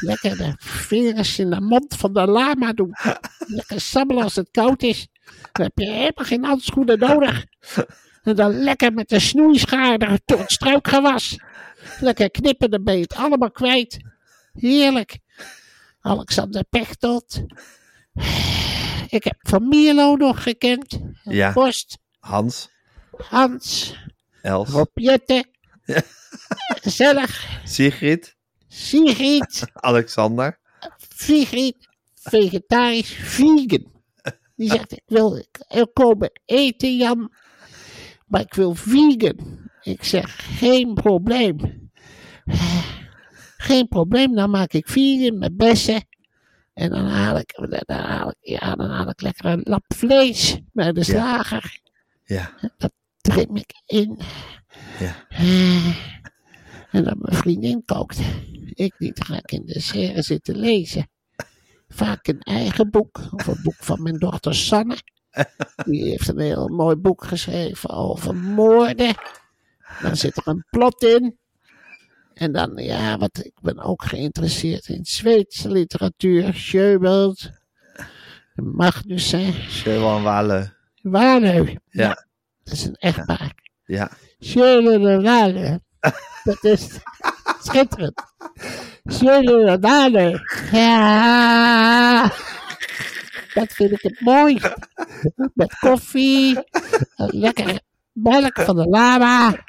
Lekker 0.00 0.36
de 0.36 0.54
vingers 0.58 1.38
in 1.38 1.50
de 1.50 1.60
mond 1.60 1.96
van 1.96 2.12
de 2.12 2.26
lama 2.26 2.72
doen. 2.72 2.94
Lekker 3.38 3.80
sabbelen 3.80 4.22
als 4.22 4.36
het 4.36 4.50
koud 4.50 4.82
is. 4.82 5.08
Dan 5.52 5.64
heb 5.64 5.72
je 5.74 5.90
helemaal 5.90 6.24
geen 6.24 6.44
handschoenen 6.44 6.98
nodig. 6.98 7.44
En 8.22 8.36
dan 8.36 8.62
lekker 8.62 8.92
met 8.92 9.08
de 9.08 9.20
snoeischaar 9.20 9.98
door 9.98 10.08
het 10.08 10.52
struikgewas. 10.52 11.38
Lekker 12.00 12.30
knippen, 12.30 12.70
dan 12.70 12.84
ben 12.84 12.94
je 12.94 13.02
het 13.02 13.14
allemaal 13.14 13.50
kwijt. 13.50 13.98
Heerlijk. 14.52 15.18
Alexander 16.00 16.64
Pechtold. 16.64 17.42
Ik 19.08 19.24
heb 19.24 19.36
Van 19.38 19.68
Mierlo 19.68 20.16
nog 20.16 20.42
gekend. 20.42 20.98
Ja. 21.22 21.52
Post, 21.52 21.98
Hans, 22.18 22.68
Hans, 23.10 23.96
Els, 24.42 24.68
Rob 24.68 24.90
Jette. 24.94 25.44
Gezellig. 26.80 27.60
Sigrid, 27.64 28.36
Sigrid. 28.68 29.64
Alexander. 29.74 30.58
Sigrid, 31.16 31.88
vegetarisch, 32.14 33.12
vegan. 33.12 33.90
Die 34.56 34.70
zegt, 34.70 34.92
ik 34.92 35.02
wil 35.06 35.44
er 35.68 35.88
komen 35.92 36.40
eten, 36.44 36.96
Jan. 36.96 37.32
Maar 38.32 38.40
ik 38.40 38.54
wil 38.54 38.74
vegan. 38.74 39.60
Ik 39.82 40.04
zeg, 40.04 40.58
geen 40.58 40.94
probleem. 40.94 41.90
Geen 43.56 43.88
probleem, 43.88 44.34
dan 44.34 44.50
maak 44.50 44.72
ik 44.72 44.88
vegan 44.88 45.38
met 45.38 45.56
bessen. 45.56 46.06
En 46.74 46.90
dan 46.90 47.06
haal 47.06 47.38
ik, 47.38 47.54
dan 47.86 47.96
haal 47.96 48.28
ik, 48.28 48.36
ja, 48.40 48.74
dan 48.74 48.90
haal 48.90 49.08
ik 49.08 49.20
lekker 49.20 49.44
een 49.44 49.60
lap 49.64 49.84
vlees 49.88 50.60
bij 50.72 50.92
de 50.92 51.04
slager. 51.04 51.80
Ja. 52.24 52.50
Dat 52.76 52.92
trim 53.20 53.56
ik 53.56 53.72
in. 53.86 54.20
Ja. 54.98 55.26
En 56.90 57.04
dan 57.04 57.16
mijn 57.18 57.36
vriendin 57.36 57.84
kookt. 57.84 58.20
Ik 58.74 58.94
niet, 58.98 59.24
ga 59.24 59.36
ik 59.36 59.52
in 59.52 59.66
de 59.66 59.80
serie 59.80 60.22
zitten 60.22 60.56
lezen. 60.56 61.10
Vaak 61.88 62.26
een 62.26 62.40
eigen 62.40 62.90
boek, 62.90 63.20
of 63.30 63.46
een 63.46 63.62
boek 63.62 63.78
van 63.78 64.02
mijn 64.02 64.18
dochter 64.18 64.54
Sanne. 64.54 64.96
Die 65.84 66.10
heeft 66.10 66.28
een 66.28 66.38
heel 66.38 66.68
mooi 66.68 66.96
boek 66.96 67.24
geschreven 67.24 67.90
over 67.90 68.34
moorden. 68.34 69.14
Dan 70.02 70.16
zit 70.16 70.36
er 70.36 70.48
een 70.48 70.64
plot 70.70 71.02
in. 71.02 71.38
En 72.34 72.52
dan, 72.52 72.72
ja, 72.76 73.18
wat, 73.18 73.44
ik 73.44 73.52
ben 73.60 73.78
ook 73.78 74.04
geïnteresseerd 74.04 74.88
in 74.88 75.04
Zweedse 75.04 75.70
literatuur. 75.70 76.54
Sjöbelt, 76.54 77.50
Magnussen, 78.54 79.52
Sjöwan 79.52 80.22
Wale. 80.22 80.72
Waneu. 81.02 81.76
Ja. 81.90 82.26
Dat 82.64 82.74
is 82.74 82.84
een 82.84 82.94
echtpaar. 82.94 83.54
Ja. 83.84 84.10
Sjöbelt 84.38 85.22
Waneu. 85.22 85.78
Dat 86.44 86.64
is 86.64 86.88
schitterend. 87.66 88.22
Sjöbelt 89.04 89.80
Waneu. 89.80 90.38
Ja. 90.72 92.32
Dat 93.54 93.72
vind 93.72 93.92
ik 93.92 94.02
het 94.02 94.20
mooiste. 94.20 94.76
Met 95.54 95.78
koffie. 95.78 96.58
Lekker 97.16 97.80
melk 98.12 98.60
van 98.60 98.76
de 98.76 98.86
lama. 98.86 99.64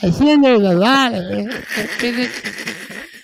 En 0.00 0.12
Sjöbelt 0.12 0.78
Waneu. 0.78 1.44
Dat 1.44 1.88
vind 1.88 2.16
ik 2.16 2.58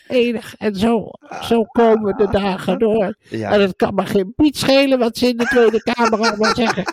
enig. 0.09 0.54
En 0.59 0.74
zo, 0.74 1.11
zo 1.42 1.64
komen 1.64 2.16
de 2.16 2.28
dagen 2.30 2.78
door. 2.78 3.16
Ja. 3.28 3.50
En 3.50 3.61
het 3.61 3.76
kan 3.76 3.94
me 3.94 4.06
geen 4.06 4.32
piet 4.37 4.56
schelen 4.56 4.98
wat 4.98 5.16
ze 5.16 5.28
in 5.28 5.37
de 5.37 5.44
Tweede 5.44 5.82
Kamer 5.82 6.18
allemaal 6.18 6.54
zeggen. 6.54 6.85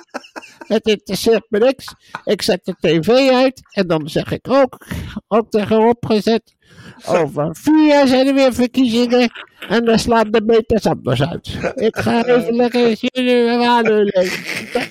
Het 0.67 0.85
interesseert 0.87 1.45
me 1.49 1.59
niks. 1.59 1.95
Ik 2.23 2.41
zet 2.41 2.65
de 2.65 2.75
tv 2.79 3.29
uit 3.29 3.61
en 3.71 3.87
dan 3.87 4.09
zeg 4.09 4.31
ik 4.31 4.49
ook, 4.49 4.85
ook 5.27 5.49
tegen 5.49 5.75
Rob 5.75 6.05
gezet. 6.05 6.55
Over 7.19 7.55
vier 7.55 7.87
jaar 7.87 8.07
zijn 8.07 8.27
er 8.27 8.33
weer 8.33 8.53
verkiezingen 8.53 9.31
en 9.67 9.85
dan 9.85 9.99
slaan 9.99 10.31
de 10.31 10.41
meters 10.45 10.85
anders 10.85 11.23
uit. 11.23 11.57
Ik 11.75 11.97
ga 11.97 12.25
even 12.35 12.55
lekker 12.55 12.91
jullie 12.91 13.45
radio 13.45 14.03
lezen. 14.03 14.43
Dat, 14.73 14.87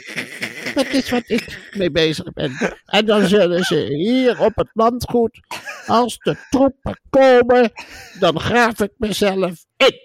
dat 0.75 0.87
is 0.87 1.11
wat 1.11 1.23
ik 1.27 1.71
mee 1.77 1.91
bezig 1.91 2.33
ben. 2.33 2.53
En 2.85 3.07
dan 3.07 3.27
zullen 3.27 3.65
ze 3.65 3.77
hier 3.77 4.41
op 4.41 4.57
het 4.57 4.71
landgoed, 4.73 5.41
als 5.87 6.19
de 6.19 6.37
troepen 6.51 7.01
komen, 7.11 7.71
dan 8.19 8.41
graaf 8.41 8.81
ik 8.81 8.93
mezelf 8.97 9.65
in. 9.77 10.01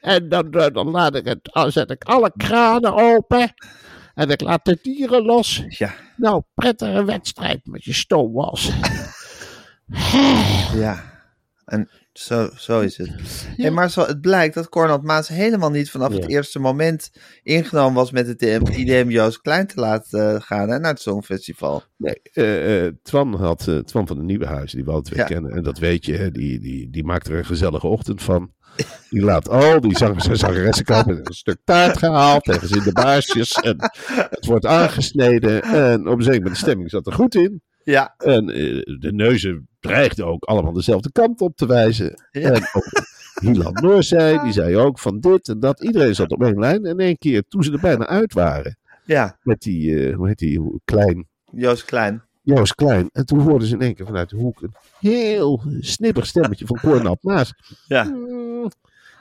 En 0.00 0.28
dan, 0.28 0.50
dan, 0.50 0.72
dan 0.72 0.90
laat 0.90 1.14
ik 1.14 1.24
het, 1.24 1.38
dan 1.42 1.72
zet 1.72 1.90
ik 1.90 2.04
alle 2.04 2.32
kranen 2.36 2.94
open. 2.94 3.54
En 4.14 4.30
ik 4.30 4.40
laat 4.40 4.64
de 4.64 4.78
dieren 4.82 5.22
los. 5.24 5.62
Ja. 5.68 5.94
Nou, 6.16 6.42
prettige 6.54 7.04
wedstrijd 7.04 7.60
met 7.64 7.84
je 7.84 7.92
stoomwals. 7.92 8.70
Ja. 10.74 11.14
En 11.64 11.88
zo, 12.12 12.50
zo 12.56 12.80
is 12.80 12.96
het. 12.96 13.10
Hey, 13.56 13.70
maar 13.70 13.90
zo, 13.90 14.04
het 14.06 14.20
blijkt 14.20 14.54
dat 14.54 14.68
Cornald 14.68 15.02
Maas 15.02 15.28
helemaal 15.28 15.70
niet 15.70 15.90
vanaf 15.90 16.12
het 16.12 16.28
eerste 16.28 16.58
moment 16.58 17.10
ingenomen 17.42 17.94
was 17.94 18.10
met 18.10 18.26
het 18.26 18.42
idee 18.76 19.02
om 19.02 19.10
Joost 19.10 19.40
Klein 19.40 19.66
te 19.66 19.80
laten 19.80 20.34
eh, 20.34 20.40
gaan 20.40 20.68
hè, 20.68 20.78
naar 20.78 20.90
het 20.92 21.00
Songfestival. 21.00 21.82
Nee, 21.96 22.20
eh, 22.32 22.86
eh, 22.86 22.92
Twan, 23.02 23.34
had, 23.34 23.68
eh, 23.68 23.78
Twan 23.78 24.06
van 24.06 24.16
de 24.16 24.22
Nieuwenhuizen, 24.22 24.76
die 24.76 24.86
we 24.86 24.92
altijd 24.92 25.16
Ja. 25.16 25.24
kennen. 25.24 25.50
En 25.50 25.62
dat 25.62 25.78
weet 25.78 26.04
je, 26.06 26.16
hè, 26.16 26.30
die, 26.30 26.58
die, 26.58 26.90
die 26.90 27.04
maakt 27.04 27.28
er 27.28 27.38
een 27.38 27.44
gezellige 27.44 27.86
ochtend 27.86 28.22
van. 28.22 28.52
Die 29.10 29.22
laat 29.22 29.48
al 29.48 29.80
die 29.80 29.96
zangers 29.96 30.28
en 30.28 30.36
zangeressen 30.36 30.84
komen. 30.84 31.18
Een 31.26 31.34
stuk 31.34 31.58
taart 31.64 31.98
gehaald, 31.98 32.44
tegen 32.44 32.68
ze 32.68 32.76
in 32.76 32.82
de 32.82 32.92
baarsjes. 32.92 33.52
En 33.52 33.76
het 34.30 34.46
wordt 34.46 34.66
aangesneden. 34.66 35.62
En 35.62 36.08
op 36.08 36.16
een 36.16 36.22
zeker 36.22 36.38
moment 36.38 36.54
de 36.54 36.62
stemming 36.62 36.90
zat 36.90 37.06
er 37.06 37.12
goed 37.12 37.34
in. 37.34 37.62
Ja. 37.92 38.14
En 38.18 38.48
eh, 38.50 38.82
de 39.00 39.12
neuzen 39.12 39.68
dreigden 39.80 40.26
ook 40.26 40.44
allemaal 40.44 40.72
dezelfde 40.72 41.12
kant 41.12 41.40
op 41.40 41.56
te 41.56 41.66
wijzen. 41.66 42.14
Ja. 42.30 42.50
En 42.50 42.62
ook 42.72 42.84
Hilan 43.40 43.72
Noor 43.72 44.02
zei, 44.02 44.38
die 44.42 44.52
zei 44.52 44.76
ook 44.76 44.98
van 44.98 45.20
dit 45.20 45.48
en 45.48 45.60
dat. 45.60 45.82
Iedereen 45.82 46.14
zat 46.14 46.30
op 46.30 46.42
één 46.42 46.58
lijn. 46.58 46.84
En 46.84 46.98
één 46.98 47.18
keer, 47.18 47.42
toen 47.48 47.62
ze 47.62 47.72
er 47.72 47.80
bijna 47.80 48.06
uit 48.06 48.32
waren, 48.32 48.78
Ja, 49.04 49.38
met 49.42 49.60
die, 49.60 50.08
eh, 50.08 50.16
hoe 50.16 50.26
heet 50.28 50.38
die, 50.38 50.80
Klein, 50.84 51.26
Joost 51.52 51.84
Klein. 51.84 52.22
Joost 52.42 52.74
Klein. 52.74 53.08
En 53.12 53.26
toen 53.26 53.40
hoorden 53.40 53.68
ze 53.68 53.74
in 53.74 53.80
één 53.80 53.94
keer 53.94 54.06
vanuit 54.06 54.30
de 54.30 54.36
hoek 54.36 54.62
een 54.62 54.74
heel 55.00 55.62
snippig 55.80 56.26
stemmetje 56.26 56.66
van 56.66 56.78
Cornald 56.80 57.22
Maas. 57.22 57.52
Ja. 57.86 58.04
"Hmm, 58.04 58.70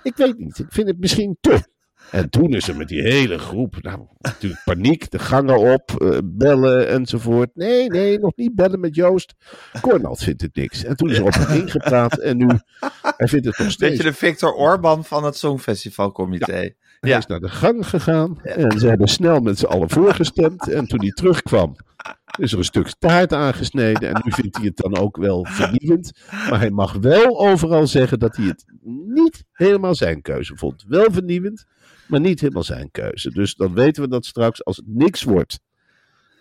ik 0.03 0.15
weet 0.15 0.37
niet, 0.37 0.59
ik 0.59 0.67
vind 0.69 0.87
het 0.87 0.99
misschien 0.99 1.37
te. 1.41 1.73
En 2.11 2.29
toen 2.29 2.53
is 2.53 2.67
er 2.67 2.75
met 2.77 2.87
die 2.87 3.01
hele 3.01 3.37
groep, 3.37 3.75
nou, 3.81 3.99
natuurlijk 4.21 4.61
paniek, 4.65 5.11
de 5.11 5.19
gangen 5.19 5.57
op, 5.73 5.91
eh, 6.01 6.17
bellen 6.23 6.87
enzovoort. 6.89 7.49
Nee, 7.53 7.89
nee, 7.89 8.19
nog 8.19 8.35
niet 8.35 8.55
bellen 8.55 8.79
met 8.79 8.95
Joost. 8.95 9.33
Cornald 9.81 10.19
vindt 10.23 10.41
het 10.41 10.55
niks. 10.55 10.83
En 10.83 10.95
toen 10.95 11.09
is 11.09 11.17
er 11.17 11.23
op 11.25 11.33
hem 11.33 11.61
ingepraat 11.61 12.17
en 12.17 12.37
nu, 12.37 12.47
hij 13.01 13.27
vindt 13.27 13.45
het 13.45 13.57
nog 13.57 13.71
steeds. 13.71 13.77
Weet 13.91 13.97
je, 13.97 14.03
de 14.03 14.13
Victor 14.13 14.53
Orban 14.53 15.05
van 15.05 15.23
het 15.23 15.37
Songfestivalcomité. 15.37 16.51
Hij 16.51 16.75
Ja. 16.99 17.17
is 17.17 17.25
naar 17.25 17.39
de 17.39 17.49
gang 17.49 17.87
gegaan 17.89 18.41
en 18.43 18.79
ze 18.79 18.87
hebben 18.87 19.07
snel 19.07 19.39
met 19.39 19.59
z'n 19.59 19.65
allen 19.65 19.89
voorgestemd. 19.89 20.69
En 20.69 20.87
toen 20.87 20.99
hij 20.99 21.11
terugkwam, 21.11 21.75
is 22.37 22.51
er 22.51 22.57
een 22.57 22.63
stuk 22.63 22.93
taart 22.99 23.33
aangesneden. 23.33 24.13
En 24.13 24.21
nu 24.25 24.31
vindt 24.31 24.55
hij 24.57 24.65
het 24.65 24.77
dan 24.77 24.97
ook 24.97 25.17
wel 25.17 25.45
vernieuwend. 25.49 26.11
Maar 26.49 26.59
hij 26.59 26.69
mag 26.69 26.93
wel 26.93 27.39
overal 27.39 27.87
zeggen 27.87 28.19
dat 28.19 28.35
hij 28.35 28.45
het 28.45 28.65
niet 29.05 29.43
helemaal 29.51 29.95
zijn 29.95 30.21
keuze 30.21 30.55
vond. 30.57 30.83
Wel 30.87 31.11
vernieuwend, 31.11 31.65
maar 32.07 32.19
niet 32.19 32.39
helemaal 32.41 32.63
zijn 32.63 32.91
keuze. 32.91 33.29
Dus 33.31 33.55
dan 33.55 33.73
weten 33.73 34.03
we 34.03 34.09
dat 34.09 34.25
straks, 34.25 34.63
als 34.65 34.77
het 34.77 34.85
niks 34.87 35.23
wordt, 35.23 35.59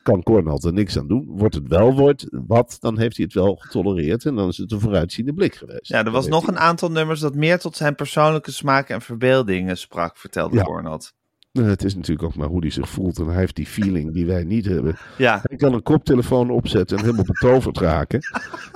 kan 0.03 0.23
Cornald 0.23 0.65
er 0.65 0.73
niks 0.73 0.99
aan 0.99 1.09
doen. 1.09 1.25
Wordt 1.27 1.55
het 1.55 1.69
wel 1.69 1.95
wordt, 1.95 2.27
wat, 2.31 2.77
dan 2.81 2.99
heeft 2.99 3.17
hij 3.17 3.25
het 3.25 3.35
wel 3.35 3.55
getolereerd. 3.57 4.25
En 4.25 4.35
dan 4.35 4.49
is 4.49 4.57
het 4.57 4.73
een 4.73 4.81
vooruitziende 4.81 5.35
blik 5.35 5.55
geweest. 5.55 5.89
Ja, 5.89 6.05
er 6.05 6.11
was 6.11 6.27
nog 6.27 6.47
hij- 6.47 6.55
een 6.55 6.61
aantal 6.61 6.91
nummers 6.91 7.21
dat 7.21 7.35
meer 7.35 7.59
tot 7.59 7.77
zijn 7.77 7.95
persoonlijke 7.95 8.51
smaak 8.53 8.89
en 8.89 9.01
verbeeldingen 9.01 9.79
sprak, 9.79 10.17
vertelde 10.17 10.57
Ja. 10.57 10.63
Cornald. 10.63 11.13
Nou, 11.59 11.69
Het 11.69 11.85
is 11.85 11.95
natuurlijk 11.95 12.23
ook 12.23 12.37
maar 12.37 12.49
hoe 12.49 12.61
hij 12.61 12.71
zich 12.71 12.89
voelt. 12.89 13.19
En 13.19 13.27
hij 13.27 13.37
heeft 13.37 13.57
die 13.57 13.67
feeling 13.67 14.13
die 14.13 14.27
wij 14.27 14.45
niet 14.45 14.65
hebben. 14.67 14.97
Ja, 15.19 15.41
Hij 15.43 15.57
kan 15.57 15.75
een 15.75 15.83
koptelefoon 15.83 16.51
opzetten 16.51 16.97
en 16.97 17.03
helemaal 17.05 17.25
betoverd 17.25 17.79
raken. 17.79 18.21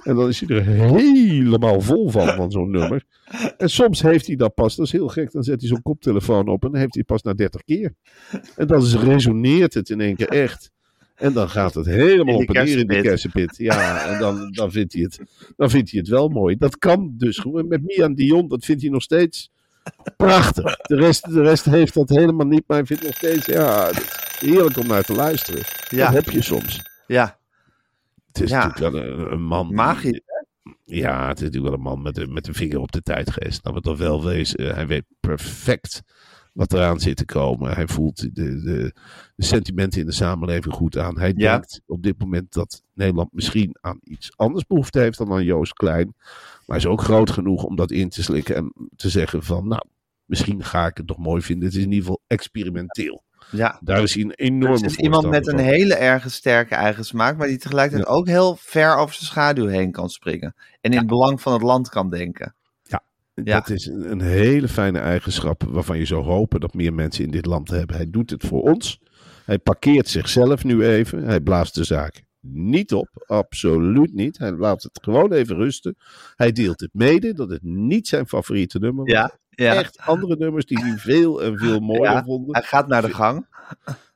En 0.04 0.14
dan 0.14 0.28
is 0.28 0.40
hij 0.40 0.56
er 0.56 0.64
helemaal 0.64 1.80
vol 1.80 2.08
van, 2.10 2.28
van 2.28 2.50
zo'n 2.50 2.70
nummer. 2.70 3.04
En 3.56 3.70
soms 3.70 4.02
heeft 4.02 4.26
hij 4.26 4.36
dat 4.36 4.54
pas, 4.54 4.76
dat 4.76 4.86
is 4.86 4.92
heel 4.92 5.08
gek, 5.08 5.32
dan 5.32 5.42
zet 5.42 5.60
hij 5.60 5.68
zo'n 5.68 5.82
koptelefoon 5.82 6.48
op 6.48 6.64
en 6.64 6.70
dan 6.70 6.80
heeft 6.80 6.94
hij 6.94 7.04
pas 7.04 7.22
na 7.22 7.34
30 7.34 7.64
keer. 7.64 7.94
En 8.56 8.66
dan 8.66 8.84
resoneert 8.84 9.74
het 9.74 9.90
in 9.90 10.00
één 10.00 10.16
keer 10.16 10.28
echt. 10.28 10.70
En 11.14 11.32
dan 11.32 11.48
gaat 11.48 11.74
het 11.74 11.86
helemaal 11.86 12.36
op 12.36 12.50
en 12.50 12.64
neer 12.64 12.78
in 12.78 12.86
die 12.86 13.00
kersenpit. 13.00 13.56
Ja, 13.56 14.06
en 14.06 14.18
dan, 14.18 14.50
dan, 14.52 14.70
vindt 14.70 14.92
hij 14.92 15.02
het, 15.02 15.20
dan 15.56 15.70
vindt 15.70 15.90
hij 15.90 16.00
het 16.00 16.08
wel 16.08 16.28
mooi. 16.28 16.56
Dat 16.56 16.78
kan 16.78 17.14
dus 17.16 17.38
gewoon. 17.38 17.68
Met 17.68 17.82
Mian 17.82 18.14
Dion, 18.14 18.48
dat 18.48 18.64
vindt 18.64 18.82
hij 18.82 18.90
nog 18.90 19.02
steeds 19.02 19.50
prachtig. 20.16 20.76
De 20.76 20.94
rest, 20.96 21.32
de 21.32 21.42
rest 21.42 21.64
heeft 21.64 21.94
dat 21.94 22.08
helemaal 22.08 22.46
niet, 22.46 22.64
maar 22.66 22.76
hij 22.76 22.86
vindt 22.86 23.02
nog 23.04 23.14
steeds, 23.14 23.46
ja, 23.46 23.90
heerlijk 24.38 24.76
om 24.76 24.86
naar 24.86 25.02
te 25.02 25.14
luisteren. 25.14 25.62
Ja. 25.88 26.04
Dat 26.10 26.24
heb 26.24 26.34
je 26.34 26.42
soms. 26.42 26.82
ja, 27.06 27.38
Het 28.26 28.40
is 28.42 28.50
Ja. 28.50 28.66
natuurlijk 28.66 28.94
wel 28.94 29.02
een, 29.02 29.32
een 29.32 29.42
man. 29.42 29.66
die- 29.66 29.76
magisch. 29.76 30.20
Ja, 30.84 31.28
het 31.28 31.36
is 31.36 31.42
natuurlijk 31.44 31.64
wel 31.64 31.74
een 31.74 31.80
man 31.94 32.02
met, 32.02 32.18
een- 32.18 32.32
met 32.32 32.46
een 32.48 32.54
vinger 32.54 32.78
op 32.78 32.92
de 32.92 33.02
tijdgeest. 33.02 33.62
Nou, 33.64 33.74
we 33.76 33.80
toch 33.82 33.98
wel 33.98 34.24
wezen. 34.24 34.74
hij 34.74 34.86
weet 34.86 35.04
perfect 35.20 36.02
wat 36.52 36.72
eraan 36.72 37.00
zit 37.00 37.16
te 37.16 37.24
komen. 37.24 37.74
Hij 37.74 37.88
voelt 37.88 38.16
de, 38.20 38.30
de, 38.62 38.92
de 39.36 39.44
sentimenten 39.44 40.00
in 40.00 40.06
de 40.06 40.12
samenleving 40.12 40.74
goed 40.74 40.98
aan. 40.98 41.18
Hij 41.18 41.32
Ja. 41.36 41.50
denkt 41.52 41.80
op 41.86 42.02
dit 42.02 42.18
moment 42.18 42.52
dat 42.52 42.82
Nederland 42.94 43.32
misschien 43.32 43.76
aan 43.80 43.98
iets 44.02 44.30
anders 44.36 44.66
behoefte 44.66 44.98
heeft 44.98 45.18
dan 45.18 45.32
aan 45.32 45.44
Joost 45.44 45.72
Klein. 45.72 46.14
Maar 46.68 46.76
hij 46.76 46.86
is 46.86 46.92
ook 46.92 47.02
groot 47.02 47.30
genoeg 47.30 47.64
om 47.64 47.76
dat 47.76 47.90
in 47.90 48.08
te 48.08 48.22
slikken 48.22 48.56
en 48.56 48.72
te 48.96 49.08
zeggen 49.08 49.42
van, 49.42 49.68
nou, 49.68 49.82
misschien 50.24 50.64
ga 50.64 50.86
ik 50.86 50.96
het 50.96 51.06
nog 51.08 51.18
mooi 51.18 51.42
vinden. 51.42 51.68
Het 51.68 51.76
is 51.76 51.82
in 51.82 51.88
ieder 51.88 52.04
geval 52.04 52.22
experimenteel. 52.26 53.22
Ja. 53.50 53.78
Daar 53.80 54.02
is 54.02 54.14
hij 54.14 54.22
een 54.22 54.32
enorme 54.32 54.74
Het 54.74 54.84
is 54.84 54.96
iemand 54.96 55.28
met 55.28 55.46
een 55.46 55.58
hele 55.58 55.94
erge 55.94 56.30
sterke 56.30 56.74
eigen 56.74 57.04
smaak, 57.04 57.36
maar 57.36 57.46
die 57.46 57.58
tegelijkertijd 57.58 58.08
ook 58.08 58.26
heel 58.26 58.56
ver 58.60 58.96
over 58.96 59.14
zijn 59.14 59.26
schaduw 59.26 59.66
heen 59.66 59.92
kan 59.92 60.08
springen. 60.08 60.54
En 60.80 60.90
in 60.90 60.98
het 60.98 61.06
belang 61.06 61.40
van 61.40 61.52
het 61.52 61.62
land 61.62 61.88
kan 61.88 62.10
denken. 62.10 62.54
Ja. 62.82 63.02
Dat 63.54 63.70
is 63.70 63.86
een, 63.86 64.10
een 64.10 64.20
hele 64.20 64.68
fijne 64.68 64.98
eigenschap 64.98 65.62
waarvan 65.68 65.98
je 65.98 66.04
zou 66.04 66.24
hopen 66.24 66.60
dat 66.60 66.74
meer 66.74 66.94
mensen 66.94 67.24
in 67.24 67.30
dit 67.30 67.46
land 67.46 67.70
hebben. 67.70 67.96
Hij 67.96 68.10
doet 68.10 68.30
het 68.30 68.44
voor 68.44 68.62
ons. 68.62 69.00
Hij 69.44 69.58
parkeert 69.58 70.08
zichzelf 70.08 70.64
nu 70.64 70.86
even. 70.86 71.24
Hij 71.24 71.40
blaast 71.40 71.74
de 71.74 71.84
zaak 71.84 72.22
niet 72.40 72.92
op. 72.92 73.08
Absoluut 73.26 74.14
niet. 74.14 74.38
Hij 74.38 74.52
laat 74.52 74.82
het 74.82 74.98
gewoon 75.02 75.32
even 75.32 75.56
rusten. 75.56 75.96
Hij 76.36 76.52
deelt 76.52 76.80
het 76.80 76.90
mede 76.92 77.32
dat 77.32 77.50
het 77.50 77.62
niet 77.62 78.08
zijn 78.08 78.28
favoriete 78.28 78.78
nummer 78.78 79.04
was. 79.04 79.12
Ja, 79.14 79.38
ja. 79.50 79.74
Echt 79.74 79.98
andere 79.98 80.36
nummers 80.36 80.66
die 80.66 80.78
hij 80.78 80.96
veel 80.96 81.42
en 81.42 81.58
veel 81.58 81.80
mooier 81.80 82.12
Ja, 82.12 82.24
vonden. 82.24 82.54
Hij 82.54 82.62
gaat 82.62 82.88
naar 82.88 83.02
de 83.02 83.14
gang. 83.14 83.46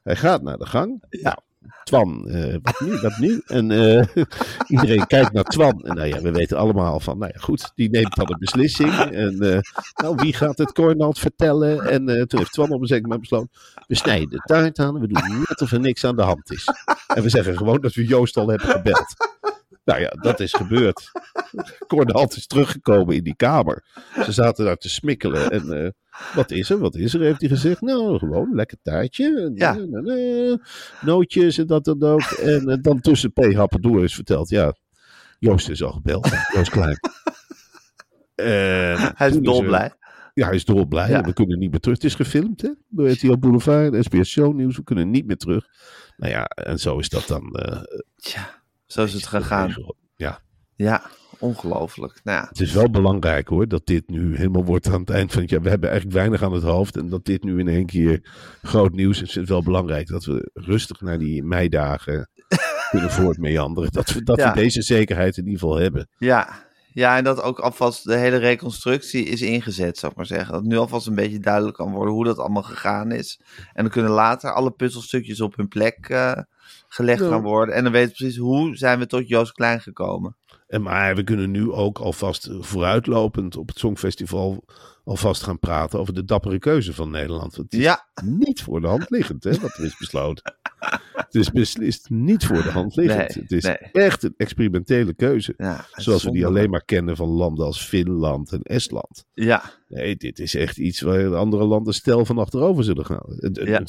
Hij 0.02 0.16
gaat 0.16 0.42
naar 0.42 0.58
de 0.58 0.66
gang. 0.66 1.02
Ja. 1.08 1.42
Twan, 1.85 2.29
eh, 2.29 2.57
wat 2.62 2.81
nu, 2.81 2.98
wat 3.01 3.18
nu? 3.18 3.42
En 3.46 3.70
eh, 3.70 4.07
iedereen 4.75 5.07
kijkt 5.07 5.33
naar 5.33 5.44
Twan. 5.44 5.83
En 5.85 5.94
nou 5.94 6.09
ja, 6.09 6.20
we 6.20 6.31
weten 6.31 6.57
allemaal 6.57 7.01
van, 7.01 7.18
nou 7.18 7.31
ja, 7.35 7.40
goed, 7.40 7.72
die 7.75 7.90
neemt 7.90 8.16
dan 8.16 8.31
een 8.31 8.38
beslissing. 8.38 8.92
En 8.94 9.40
eh, 9.40 9.59
nou, 10.03 10.14
wie 10.16 10.33
gaat 10.33 10.59
het 10.59 10.72
Cornald 10.72 11.18
vertellen? 11.18 11.90
En 11.90 12.29
toen 12.29 12.38
heeft 12.38 12.53
Twan 12.53 12.70
op 12.70 12.81
een 12.81 12.87
zeker 12.87 13.03
moment 13.03 13.20
besloten, 13.20 13.51
we 13.87 13.94
snijden 13.94 14.31
de 14.31 14.42
taart 14.44 14.79
aan 14.79 15.01
we 15.01 15.07
doen 15.07 15.38
net 15.48 15.61
of 15.61 15.72
er 15.72 15.81
niks 15.81 16.05
aan 16.05 16.16
de 16.16 16.22
hand 16.22 16.53
is. 16.53 16.68
En 17.07 17.22
we 17.22 17.29
zeggen 17.29 17.57
gewoon 17.57 17.81
dat 17.81 17.94
we 17.94 18.07
Joost 18.07 18.37
al 18.37 18.48
hebben 18.48 18.68
gebeld. 18.68 19.31
Nou 19.84 20.00
ja, 20.00 20.08
dat 20.08 20.40
is 20.40 20.52
gebeurd. 20.52 21.10
Cornald 21.88 22.36
is 22.36 22.46
teruggekomen 22.46 23.16
in 23.16 23.24
die 23.24 23.36
kamer. 23.36 23.84
Ze 24.24 24.32
zaten 24.32 24.64
daar 24.64 24.76
te 24.76 24.88
smikkelen. 24.88 25.50
En 25.50 25.84
eh, 25.84 25.90
wat 26.34 26.50
is 26.50 26.70
er? 26.70 26.78
Wat 26.78 26.94
is 26.94 27.14
er? 27.14 27.20
Heeft 27.20 27.40
hij 27.40 27.48
gezegd. 27.48 27.80
Nou, 27.80 28.18
gewoon 28.18 28.48
een 28.48 28.54
lekker 28.54 28.78
taartje. 28.82 29.40
En, 29.40 29.52
Ja. 29.54 29.76
eh, 29.76 30.12
eh, 30.14 30.50
eh, 30.52 30.58
nootjes 31.00 31.58
en 31.58 31.66
dat 31.66 31.86
en 31.86 32.02
ook. 32.02 32.20
En 32.22 32.68
eh, 32.68 32.76
dan 32.80 33.00
tussen 33.00 33.32
P. 33.32 33.52
happen 33.54 33.80
door 33.80 34.04
is 34.04 34.14
verteld. 34.14 34.48
Ja, 34.48 34.74
Joost 35.38 35.68
is 35.68 35.82
al 35.82 35.92
gebeld. 35.92 36.28
Joost 36.54 36.70
Klein. 36.70 36.98
En 38.34 39.12
Hij 39.16 39.28
is 39.28 39.38
dolblij. 39.38 39.92
ja, 40.34 40.46
hij 40.46 40.54
is 40.54 40.64
dolblij. 40.64 41.08
Ja. 41.08 41.20
We 41.22 41.32
kunnen 41.32 41.58
niet 41.58 41.70
meer 41.70 41.80
terug. 41.80 41.96
Het 41.96 42.06
is 42.06 42.14
gefilmd, 42.14 42.62
hè? 42.62 42.70
Door 42.88 43.10
RTL 43.10 43.36
Boulevard 43.38 43.94
en 43.94 44.02
SBS 44.04 44.30
Show 44.30 44.54
Nieuws. 44.54 44.76
We 44.76 44.82
kunnen 44.84 45.10
niet 45.10 45.26
meer 45.26 45.36
terug. 45.36 45.66
Nou 46.16 46.32
ja, 46.32 46.44
en 46.44 46.78
zo 46.78 46.98
is 46.98 47.08
dat 47.08 47.26
dan. 47.26 47.54
eh, 47.54 47.80
Tja, 48.16 48.62
zo 48.92 49.05
is 49.05 49.12
het 49.12 49.26
gegaan. 49.26 49.74
Ja, 50.16 50.40
Ja, 50.76 51.02
ongelooflijk. 51.38 52.20
Nou 52.24 52.38
ja, 52.42 52.48
het 52.48 52.61
is 52.61 52.72
wel 52.72 52.90
belangrijk 52.90 53.48
hoor, 53.48 53.68
dat 53.68 53.87
dit 53.87 54.09
nu 54.09 54.37
helemaal 54.37 54.64
wordt 54.64 54.87
aan 54.87 55.00
het 55.00 55.11
eind 55.11 55.33
van 55.33 55.40
het 55.40 55.50
jaar. 55.50 55.62
We 55.62 55.68
hebben 55.68 55.90
eigenlijk 55.90 56.18
weinig 56.18 56.42
aan 56.42 56.52
het 56.52 56.62
hoofd. 56.62 56.96
En 56.96 57.09
dat 57.09 57.24
dit 57.24 57.42
nu 57.44 57.59
in 57.59 57.68
één 57.68 57.87
keer 57.87 58.31
groot 58.62 58.92
nieuws 58.92 59.22
is. 59.22 59.35
Het 59.35 59.42
is 59.42 59.48
wel 59.48 59.62
belangrijk 59.62 60.07
dat 60.09 60.24
we 60.24 60.50
rustig 60.55 61.00
naar 61.00 61.18
die 61.18 61.42
meidagen 61.42 62.31
kunnen 62.90 63.11
voortmeanderen. 63.11 63.92
Dat 63.92 64.11
we, 64.12 64.22
dat 64.22 64.37
Ja. 64.38 64.52
we 64.55 64.61
deze 64.61 64.83
zekerheid 64.83 65.37
in 65.37 65.44
ieder 65.44 65.59
geval 65.61 65.76
hebben. 65.78 66.09
ja. 66.18 66.70
ja, 66.94 67.16
en 67.16 67.24
dat 67.24 67.42
ook 67.42 67.59
alvast 67.59 68.05
de 68.05 68.16
hele 68.16 68.37
reconstructie 68.37 69.24
is 69.24 69.42
ingezet, 69.42 69.98
zou 69.98 70.12
ik 70.12 70.18
maar 70.18 70.26
zeggen. 70.26 70.52
Dat 70.52 70.62
nu 70.64 70.76
alvast 70.76 71.07
een 71.07 71.14
beetje 71.14 71.38
duidelijk 71.38 71.76
kan 71.76 71.92
worden 71.92 72.14
hoe 72.14 72.24
dat 72.24 72.38
allemaal 72.38 72.62
gegaan 72.62 73.11
is. 73.12 73.40
En 73.72 73.83
dan 73.83 73.92
kunnen 73.92 74.11
later 74.12 74.52
alle 74.52 74.70
puzzelstukjes 74.70 75.40
op 75.40 75.57
hun 75.57 75.68
plek 75.68 76.09
eh, 76.09 76.33
gelegd 76.92 77.20
Ja. 77.20 77.28
gaan 77.28 77.42
worden. 77.42 77.74
En 77.74 77.83
dan 77.83 77.92
weten 77.92 78.09
we 78.11 78.16
precies 78.16 78.37
hoe 78.37 78.76
zijn 78.76 78.98
we 78.98 79.07
tot 79.07 79.28
Joost 79.28 79.52
Klein 79.52 79.81
gekomen. 79.81 80.37
En 80.66 80.83
maar 80.83 81.14
we 81.16 81.24
kunnen 81.24 81.50
nu 81.50 81.70
ook 81.72 81.98
alvast 81.98 82.48
vooruitlopend 82.61 83.57
op 83.57 83.68
het 83.68 83.78
Songfestival 83.78 84.64
alvast 85.05 85.42
gaan 85.42 85.59
praten 85.59 85.98
over 85.98 86.14
de 86.14 86.24
dappere 86.24 86.59
keuze 86.59 86.94
van 86.94 87.11
Nederland. 87.11 87.57
Want 87.57 87.70
het 87.70 87.81
is 87.81 87.87
Ja, 87.87 88.07
niet 88.24 88.62
voor 88.62 88.81
de 88.81 88.87
hand 88.87 89.11
liggend, 89.11 89.44
hè, 89.44 89.59
wat 89.61 89.74
er 89.74 89.85
is 89.85 89.96
besloten. 89.96 90.55
het 91.26 91.34
is 91.34 91.50
beslist 91.50 92.10
niet 92.10 92.46
voor 92.46 92.62
de 92.62 92.70
hand 92.70 92.96
liggend. 92.96 93.34
Nee, 93.34 93.42
het 93.42 93.52
is 93.52 93.64
nee. 93.64 93.76
echt 93.92 94.22
een 94.22 94.34
experimentele 94.36 95.14
keuze. 95.14 95.54
ja 95.56 95.84
Zoals 95.92 96.22
we 96.24 96.30
die 96.30 96.46
alleen 96.46 96.70
maar 96.70 96.84
kennen 96.84 97.16
van 97.16 97.28
landen 97.28 97.66
als 97.66 97.84
Finland 97.84 98.52
en 98.52 98.62
Estland. 98.62 99.24
Ja, 99.32 99.62
Nee, 99.88 100.16
dit 100.16 100.38
is 100.38 100.54
echt 100.54 100.78
iets 100.78 101.00
waar 101.00 101.18
de 101.18 101.36
andere 101.36 101.64
landen 101.64 101.94
stel 101.94 102.24
van 102.24 102.38
achterover 102.38 102.84
zullen 102.84 103.06
gaan. 103.06 103.22
Een, 103.26 103.66
Ja. 103.66 103.82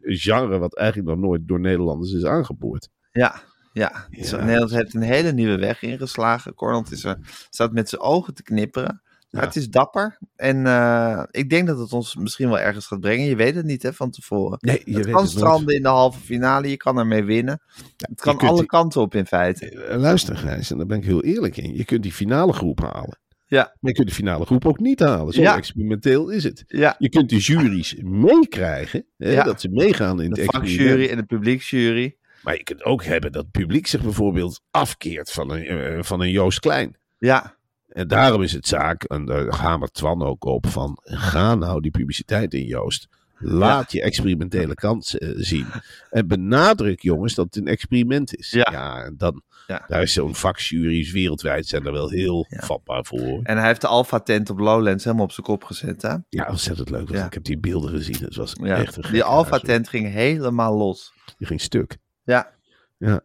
genre 0.00 0.58
wat 0.58 0.76
eigenlijk 0.76 1.08
nog 1.08 1.18
nooit 1.18 1.48
door 1.48 1.60
Nederlanders 1.60 2.12
is 2.12 2.24
aangeboord. 2.24 2.88
ja, 3.12 3.42
ja. 3.72 4.06
Nederland 4.10 4.70
heeft 4.70 4.94
een 4.94 5.02
hele 5.02 5.32
nieuwe 5.32 5.56
weg 5.58 5.82
ingeslagen. 5.82 6.54
Is 6.90 7.04
er, 7.04 7.18
staat 7.50 7.72
met 7.72 7.88
zijn 7.88 8.00
ogen 8.00 8.34
te 8.34 8.42
knipperen. 8.42 9.02
Ja. 9.34 9.40
het 9.40 9.56
is 9.56 9.68
dapper. 9.70 10.18
En 10.36 10.66
eh, 10.66 11.22
ik 11.30 11.50
denk 11.50 11.66
dat 11.66 11.78
het 11.78 11.92
ons 11.92 12.16
misschien 12.16 12.48
wel 12.48 12.58
ergens 12.58 12.86
gaat 12.86 13.00
brengen. 13.00 13.26
Je 13.26 13.36
weet 13.36 13.54
het 13.54 13.64
niet 13.64 13.82
hè, 13.82 13.92
van 13.92 14.10
tevoren. 14.10 14.58
Nee, 14.60 14.82
je 14.84 14.94
het 14.96 15.04
weet 15.04 15.14
kan 15.14 15.24
het 15.24 15.34
nooit. 15.34 15.44
stranden 15.44 15.74
in 15.76 15.82
de 15.82 15.88
halve 15.88 16.20
finale. 16.20 16.68
Je 16.70 16.76
kan 16.76 16.98
ermee 16.98 17.24
winnen. 17.24 17.60
het 17.96 18.20
kan 18.20 18.38
alle 18.38 18.58
die- 18.58 18.66
kanten 18.66 19.00
op 19.00 19.14
in 19.14 19.26
feite. 19.26 19.68
Eh, 19.70 19.98
Luister, 19.98 20.36
Gijs, 20.36 20.70
en 20.70 20.76
daar 20.76 20.86
ben 20.86 20.98
ik 20.98 21.04
heel 21.04 21.22
eerlijk 21.22 21.56
in. 21.56 21.74
Je 21.74 21.84
kunt 21.84 22.02
die 22.02 22.12
finale 22.12 22.52
groep 22.52 22.80
halen. 22.80 23.18
Ja. 23.46 23.62
Maar 23.62 23.90
je 23.90 23.92
kunt 23.92 24.08
de 24.08 24.14
finale 24.14 24.44
groep 24.46 24.66
ook 24.66 24.78
niet 24.78 25.00
halen. 25.00 25.32
Zo 25.32 25.40
Ja. 25.40 25.56
experimenteel 25.56 26.28
is 26.30 26.44
het. 26.44 26.64
Ja, 26.66 26.94
Je 26.98 27.08
kunt 27.08 27.28
de 27.30 27.36
juries 27.38 27.94
meekrijgen. 28.02 29.06
Ja. 29.16 29.44
Dat 29.44 29.60
ze 29.60 29.68
meegaan 29.68 30.20
in 30.20 30.26
het 30.26 30.34
de 30.34 30.40
experiment. 30.42 30.78
vakjury 30.80 31.08
en 31.10 31.16
de 31.16 31.24
publieksjury. 31.24 32.16
Maar 32.42 32.54
je 32.56 32.62
kunt 32.62 32.84
ook 32.84 33.04
hebben 33.04 33.32
dat 33.32 33.42
het 33.42 33.50
publiek 33.52 33.86
zich 33.86 34.02
bijvoorbeeld 34.02 34.60
afkeert 34.70 35.30
van 35.32 35.50
een, 35.52 35.64
eh, 35.64 36.02
van 36.02 36.20
een 36.20 36.30
Joost 36.30 36.60
Klein. 36.60 36.96
Ja, 37.18 37.56
En 37.94 38.08
daarom 38.08 38.42
is 38.42 38.52
het 38.52 38.66
zaak, 38.66 39.02
en 39.02 39.24
daar 39.24 39.52
gaan 39.52 39.80
we 39.80 39.88
Twan 39.90 40.22
ook 40.22 40.44
op, 40.44 40.66
van 40.66 40.98
ga 41.02 41.54
nou 41.54 41.80
die 41.80 41.90
publiciteit 41.90 42.54
in 42.54 42.64
Joost. 42.66 43.08
Laat 43.38 43.92
je 43.92 44.02
experimentele 44.02 44.74
kant 44.74 45.18
eh, 45.18 45.28
zien. 45.34 45.66
En 46.10 46.26
benadruk 46.28 47.00
jongens 47.02 47.34
dat 47.34 47.44
het 47.44 47.56
een 47.56 47.66
experiment 47.66 48.36
is. 48.36 48.50
Ja. 48.50 49.04
en 49.04 49.14
dan, 49.16 49.42
Ja. 49.66 49.84
daar 49.88 50.02
is 50.02 50.12
zo'n 50.12 50.34
vakjury's 50.34 51.12
wereldwijd 51.12 51.66
zijn 51.66 51.86
er 51.86 51.92
wel 51.92 52.08
heel 52.08 52.46
vatbaar 52.50 53.04
voor. 53.04 53.40
en 53.42 53.56
hij 53.58 53.66
heeft 53.66 53.80
de 53.80 53.86
Alpha 53.86 54.20
tent 54.20 54.50
op 54.50 54.58
Lowlands 54.58 55.04
helemaal 55.04 55.24
op 55.24 55.32
zijn 55.32 55.46
kop 55.46 55.64
gezet. 55.64 56.02
Hè? 56.02 56.14
Ja, 56.28 56.48
ontzettend 56.50 56.90
leuk. 56.90 57.08
want. 57.08 57.24
Ik 57.26 57.34
heb 57.34 57.44
die 57.44 57.58
beelden 57.58 57.90
gezien. 57.90 58.16
Het 58.24 58.36
was 58.36 58.54
echt 58.54 58.96
een 58.96 59.12
Die 59.12 59.24
Alpha 59.24 59.58
tent 59.58 59.88
ging 59.88 60.12
helemaal 60.12 60.76
los. 60.76 61.12
Die 61.38 61.46
ging 61.46 61.60
stuk. 61.60 61.96
Ja. 62.24 62.50
Ja. 62.98 63.20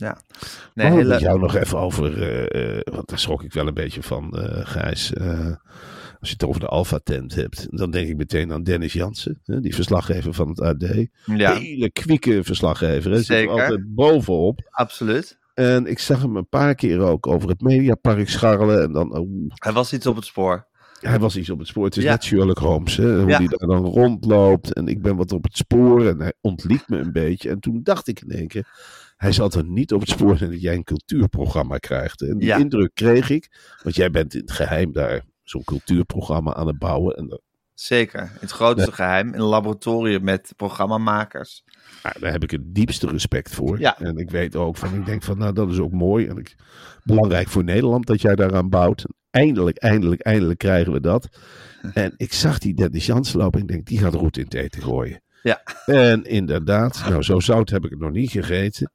Ja. 0.00 0.18
Nee, 0.74 0.86
oh, 0.90 0.94
hele... 0.96 1.18
jou 1.18 1.38
nog 1.38 1.54
even 1.56 1.78
over, 1.78 2.22
eh, 2.22 2.76
eh, 2.78 2.80
want 2.92 3.08
daar 3.08 3.18
schrok 3.18 3.42
ik 3.42 3.52
wel 3.52 3.66
een 3.66 3.74
beetje 3.74 4.02
van, 4.02 4.38
eh 4.38 4.66
Gijs. 4.66 5.12
Als 6.20 6.28
je 6.28 6.34
het 6.38 6.44
over 6.44 6.60
de 6.60 6.66
Alpha-tent 6.66 7.34
hebt, 7.34 7.66
dan 7.70 7.90
denk 7.90 8.08
ik 8.08 8.16
meteen 8.16 8.52
aan 8.52 8.62
Dennis 8.62 8.92
Jansen, 8.92 9.40
hè, 9.44 9.60
die 9.60 9.74
verslaggever 9.74 10.34
van 10.34 10.48
het 10.48 10.60
AD. 10.60 11.06
Ja, 11.24 11.54
Hele 11.54 11.90
kwieke 11.90 12.44
verslaggever, 12.44 13.10
hè, 13.10 13.16
zit 13.18 13.28
er 13.28 13.34
Zeker. 13.36 13.50
altijd 13.50 13.94
bovenop. 13.94 14.60
absoluut. 14.70 15.38
En 15.54 15.86
ik 15.86 15.98
zag 15.98 16.22
hem 16.22 16.36
een 16.36 16.48
paar 16.48 16.74
keer 16.74 17.00
ook 17.00 17.26
over 17.26 17.48
het 17.48 17.60
Mediapark 17.60 18.28
scharrelen. 18.28 18.82
En 18.82 18.92
dan, 18.92 19.18
oh, 19.18 19.28
Hij 19.54 19.72
was 19.72 19.92
iets 19.92 20.06
op 20.06 20.16
het 20.16 20.24
spoor. 20.24 20.66
hij 21.00 21.18
was 21.18 21.36
iets 21.36 21.50
op 21.50 21.58
het 21.58 21.68
spoor. 21.68 21.84
Het 21.84 21.96
is 21.96 22.02
Ja. 22.02 22.10
net 22.10 22.24
Sherlock 22.24 22.58
Holmes, 22.58 22.96
hè, 22.96 23.18
hoe 23.20 23.28
Ja. 23.30 23.36
hij 23.38 23.46
daar 23.46 23.68
dan 23.68 23.84
rondloopt. 23.84 24.72
En 24.72 24.86
ik 24.88 25.02
ben 25.02 25.16
wat 25.16 25.32
op 25.32 25.44
het 25.44 25.56
spoor 25.56 26.06
en 26.08 26.20
hij 26.20 26.32
ontliet 26.40 26.88
me 26.88 26.98
een 26.98 27.12
beetje. 27.12 27.50
En 27.50 27.60
toen 27.60 27.80
dacht 27.82 28.08
ik 28.08 28.20
in 28.20 28.30
één 28.30 28.48
keer, 28.48 28.68
hij 29.20 29.32
zal 29.32 29.50
er 29.50 29.64
niet 29.64 29.92
op 29.92 30.00
het 30.00 30.08
spoor 30.08 30.36
zijn 30.38 30.50
dat 30.56 30.60
jij 30.60 30.74
een 30.74 30.84
cultuurprogramma 30.84 31.76
krijgt. 31.78 32.20
En 32.22 32.38
die 32.38 32.46
Ja. 32.48 32.56
indruk 32.56 32.94
kreeg 32.94 33.30
ik, 33.30 33.74
want 33.82 33.96
jij 33.96 34.10
bent 34.10 34.34
in 34.34 34.40
het 34.40 34.50
geheim 34.52 34.92
daar 34.92 35.22
zo'n 35.42 35.64
cultuurprogramma 35.64 36.54
aan 36.54 36.66
het 36.66 36.78
bouwen. 36.78 37.16
En 37.16 37.40
Zeker. 37.74 38.30
Het 38.40 38.50
grootste 38.50 38.88
Ja. 38.90 38.94
geheim. 38.96 39.26
In 39.34 39.40
een 39.40 39.46
laboratorium 39.46 40.24
met 40.24 40.52
programmamakers. 40.56 41.62
nou, 42.02 42.14
daar 42.20 42.32
heb 42.32 42.42
ik 42.42 42.50
het 42.50 42.74
diepste 42.74 43.06
respect 43.06 43.54
voor. 43.54 43.78
Ja. 43.80 43.98
En 43.98 44.16
ik 44.16 44.30
weet 44.30 44.56
ook 44.56 44.76
van, 44.76 44.94
ik 44.94 45.06
denk 45.06 45.22
van, 45.22 45.38
nou 45.38 45.52
dat 45.52 45.70
is 45.70 45.78
ook 45.78 45.92
mooi. 45.92 46.26
En 46.26 46.36
ik, 46.36 46.54
belangrijk 47.04 47.48
voor 47.48 47.64
Nederland 47.64 48.06
dat 48.06 48.20
jij 48.20 48.34
daaraan 48.34 48.68
bouwt. 48.68 49.04
Eindelijk, 49.30 49.76
eindelijk, 49.78 50.20
eindelijk 50.20 50.58
krijgen 50.58 50.92
we 50.92 51.00
dat. 51.00 51.28
En 51.94 52.14
ik 52.16 52.32
zag 52.32 52.58
die 52.58 52.74
Dennis 52.74 53.06
Jans 53.06 53.32
lopen 53.32 53.60
en 53.60 53.66
ik 53.66 53.72
denk, 53.72 53.86
die 53.86 53.98
gaat 53.98 54.14
roet 54.14 54.36
in 54.36 54.44
het 54.44 54.54
eten 54.54 54.82
gooien. 54.82 55.22
Ja. 55.42 55.62
En 55.86 56.24
inderdaad, 56.24 57.02
nou 57.08 57.22
zo 57.22 57.40
zout 57.40 57.70
heb 57.70 57.84
ik 57.84 57.90
het 57.90 58.00
nog 58.00 58.10
niet 58.10 58.30
gegeten. 58.30 58.92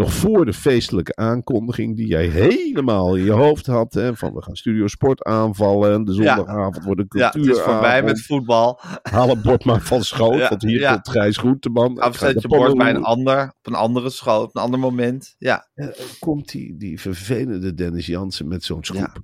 Nog 0.00 0.12
voor 0.12 0.44
de 0.44 0.52
feestelijke 0.52 1.16
aankondiging 1.16 1.96
die 1.96 2.06
jij 2.06 2.26
helemaal 2.26 3.16
in 3.16 3.24
je 3.24 3.30
hoofd 3.30 3.66
had. 3.66 3.94
Hè, 3.94 4.16
van 4.16 4.34
we 4.34 4.42
gaan 4.42 4.56
Studio 4.56 4.86
Sport 4.86 5.22
aanvallen. 5.22 5.92
En 5.92 6.04
de 6.04 6.12
zondagavond 6.12 6.84
wordt 6.84 7.00
een 7.00 7.06
Ja, 7.08 7.30
het 7.34 7.46
is 7.46 7.60
voorbij 7.60 8.02
met 8.02 8.22
voetbal. 8.22 8.80
Haal 9.02 9.28
het 9.28 9.42
bord 9.42 9.64
maar 9.64 9.80
van 9.80 10.02
schoot. 10.02 10.38
Ja, 10.38 10.48
want 10.48 10.62
hier 10.62 10.80
ja. 10.80 10.92
komt 10.92 11.08
Gijs 11.08 11.36
Groenteman. 11.36 11.98
Afzet 11.98 12.34
de 12.34 12.40
je 12.40 12.48
bord 12.48 12.76
bij 12.76 12.90
een 12.90 13.04
ander. 13.04 13.42
Op 13.42 13.66
een 13.66 13.74
andere 13.74 14.10
school. 14.10 14.42
Op 14.42 14.56
een 14.56 14.62
ander 14.62 14.80
moment. 14.80 15.34
Ja. 15.38 15.68
Dan 15.74 15.92
komt 16.18 16.50
die, 16.50 16.76
die 16.76 17.00
vervelende 17.00 17.74
Dennis 17.74 18.06
Jansen 18.06 18.48
met 18.48 18.64
zo'n 18.64 18.84
schroep. 18.84 19.22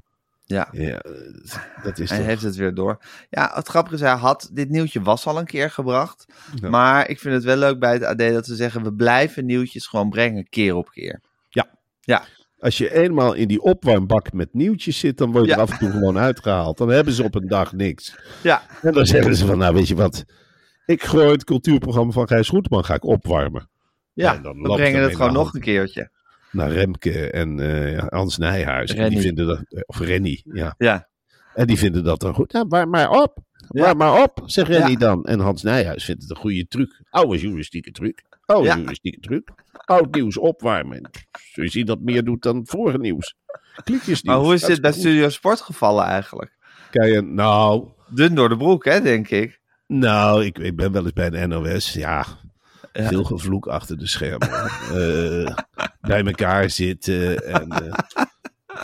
Ja. 0.48 0.68
Ja, 0.72 0.98
eh, 0.98 1.12
dat 1.82 1.98
is 1.98 2.08
Hij 2.08 2.18
toch... 2.18 2.26
heeft 2.26 2.42
het 2.42 2.56
weer 2.56 2.74
door. 2.74 2.98
Ja, 3.30 3.50
het 3.54 3.68
grappige 3.68 3.94
is, 3.94 4.00
hij 4.00 4.10
had, 4.14 4.50
dit 4.52 4.70
nieuwtje 4.70 5.02
was 5.02 5.26
al 5.26 5.38
een 5.38 5.44
keer 5.46 5.70
gebracht. 5.70 6.26
Ja. 6.60 6.68
Maar 6.68 7.08
ik 7.08 7.18
vind 7.20 7.34
het 7.34 7.44
wel 7.44 7.56
leuk 7.56 7.78
bij 7.78 7.92
het 7.92 8.04
AD 8.04 8.18
dat 8.18 8.46
ze 8.46 8.54
zeggen, 8.54 8.82
we 8.82 8.92
blijven 8.92 9.44
nieuwtjes 9.44 9.86
gewoon 9.86 10.10
brengen, 10.10 10.48
keer 10.48 10.74
op 10.74 10.90
keer. 10.90 11.20
Als 12.58 12.78
je 12.78 12.94
eenmaal 12.94 13.32
in 13.32 13.48
die 13.48 13.60
opwarmbak 13.60 14.32
met 14.32 14.54
nieuwtjes 14.54 14.98
zit, 14.98 15.18
dan 15.18 15.32
word 15.32 15.44
je 15.44 15.50
Ja. 15.50 15.56
er 15.56 15.62
af 15.62 15.70
en 15.70 15.78
toe 15.78 15.90
gewoon 15.90 16.18
uitgehaald. 16.18 16.78
Dan 16.78 16.88
hebben 16.88 17.12
ze 17.12 17.22
op 17.22 17.34
een 17.34 17.48
dag 17.48 17.72
niks. 17.72 18.16
Ja, 18.42 18.62
En 18.82 18.92
dan 18.92 19.06
zeggen 19.06 19.36
ze 19.36 19.46
van, 19.46 19.58
nou 19.58 19.74
weet 19.74 19.88
je 19.88 19.94
wat, 19.94 20.24
ik 20.86 21.02
gooi 21.04 21.30
het 21.30 21.44
cultuurprogramma 21.44 22.12
van 22.12 22.26
Gijs 22.26 22.48
Groenteman 22.48 22.84
ga 22.84 22.94
ik 22.94 23.04
opwarmen. 23.04 23.68
ja 24.12 24.34
en 24.34 24.42
dan 24.42 24.62
brengen 24.62 25.02
het 25.02 25.16
gewoon 25.16 25.32
nog 25.32 25.54
een 25.54 25.60
keertje. 25.60 26.10
Naar 26.56 26.70
Remke 26.72 27.30
en 27.30 27.60
eh, 27.60 28.04
Hans 28.08 28.38
Nijhuis. 28.38 28.94
En 28.94 29.10
die 29.10 29.20
vinden 29.20 29.46
dat, 29.46 29.84
of 29.86 29.98
Rennie, 30.00 30.42
ja. 30.52 30.74
Ja, 30.78 31.08
En 31.54 31.66
die 31.66 31.78
vinden 31.78 32.04
dat 32.04 32.20
dan 32.20 32.34
goed. 32.34 32.52
Nou, 32.52 32.66
waar 32.68 32.88
maar 32.88 33.10
op. 33.10 33.38
Ja. 33.68 33.82
Waar 33.82 33.96
maar 33.96 34.22
op, 34.22 34.42
zegt 34.44 34.68
Rennie 34.68 34.90
Ja. 34.92 34.98
dan. 34.98 35.24
En 35.24 35.40
Hans 35.40 35.62
Nijhuis 35.62 36.04
vindt 36.04 36.22
het 36.22 36.30
een 36.30 36.36
goede 36.36 36.66
truc. 36.66 37.00
Oude 37.10 37.38
journalistieke 37.38 37.90
truc. 37.90 38.22
Oude 38.44 38.64
Ja. 38.66 38.72
journalistieke 38.74 39.20
truc. 39.20 39.50
Oud 39.72 40.14
nieuws 40.14 40.38
opwarmen. 40.38 41.10
Zul 41.52 41.64
je 41.64 41.70
zien 41.70 41.86
dat 41.86 42.00
meer 42.00 42.24
doet 42.24 42.42
dan 42.42 42.60
vorige 42.66 42.98
nieuws. 42.98 43.34
Klikjes 43.84 44.22
maar 44.22 44.36
hoe 44.36 44.54
is 44.54 44.62
dit 44.62 44.80
bij 44.80 44.92
Studio 44.92 45.28
Sport 45.28 45.60
gevallen 45.60 46.04
eigenlijk? 46.04 46.56
Kijk, 46.90 47.24
nou, 47.24 47.88
Dun 48.10 48.34
door 48.34 48.48
de 48.48 48.56
broek, 48.56 48.84
hè, 48.84 49.00
denk 49.00 49.28
ik. 49.30 49.60
nou 49.86 50.44
ik, 50.44 50.58
ik 50.58 50.76
ben 50.76 50.92
wel 50.92 51.02
eens 51.02 51.12
bij 51.12 51.30
de 51.30 51.46
NOS. 51.46 51.92
Ja, 51.92 52.26
Veel 53.04 53.24
gevloek 53.24 53.66
achter 53.66 53.98
de 53.98 54.06
schermen. 54.06 54.48
Eh, 54.86 55.54
bij 56.00 56.24
elkaar 56.24 56.70
zitten. 56.70 57.44
En, 57.46 57.68
eh, 57.70 57.92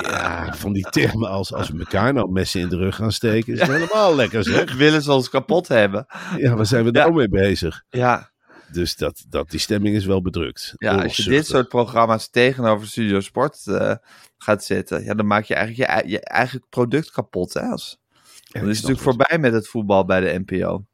ja, 0.03 0.55
van 0.55 0.72
die 0.72 0.90
termen 0.90 1.29
als 1.29 1.53
als 1.53 1.68
we 1.68 1.79
elkaar 1.79 2.12
nou 2.12 2.31
messen 2.33 2.61
in 2.61 2.68
de 2.68 2.77
rug 2.77 2.96
gaan 2.96 3.12
steken. 3.12 3.53
Is 3.55 3.61
helemaal 3.77 4.14
lekker 4.14 4.44
zeg. 4.44 4.75
Willen 4.75 5.03
ze 5.03 5.12
ons 5.12 5.29
kapot 5.29 5.68
hebben? 5.68 6.07
Ja, 6.37 6.55
waar 6.55 6.66
zijn 6.66 6.85
we 6.85 6.90
Ja. 6.92 7.01
nou 7.03 7.14
mee 7.14 7.29
bezig? 7.29 7.83
Ja, 7.88 8.31
Dus 8.72 8.96
dat, 8.96 9.25
dat, 9.29 9.51
die 9.51 9.61
stemming 9.61 9.96
is 9.96 10.05
wel 10.05 10.22
bedrukt. 10.22 10.72
ja 10.77 11.03
als 11.03 11.16
je 11.16 11.31
dit 11.31 11.46
soort 11.46 11.68
programma's 11.68 12.29
tegenover 12.31 12.87
Studio 12.87 13.20
Sport 13.20 13.66
eh, 13.66 13.94
gaat 14.38 14.64
zetten, 14.64 15.05
ja, 15.05 15.14
dan 15.14 15.27
maak 15.27 15.44
je 15.44 15.55
eigenlijk 15.55 16.05
je, 16.05 16.09
je 16.09 16.20
eigen 16.20 16.62
product 16.68 17.11
kapot. 17.11 17.53
Hè? 17.55 17.61
Als, 17.61 17.98
Ja, 18.35 18.61
ik 18.61 18.66
is 18.66 18.75
natuurlijk 18.77 19.01
voorbij 19.01 19.38
met 19.38 19.53
het 19.53 19.68
voetbal 19.68 20.05
bij 20.05 20.20
de 20.20 20.42
NPO. 20.46 20.85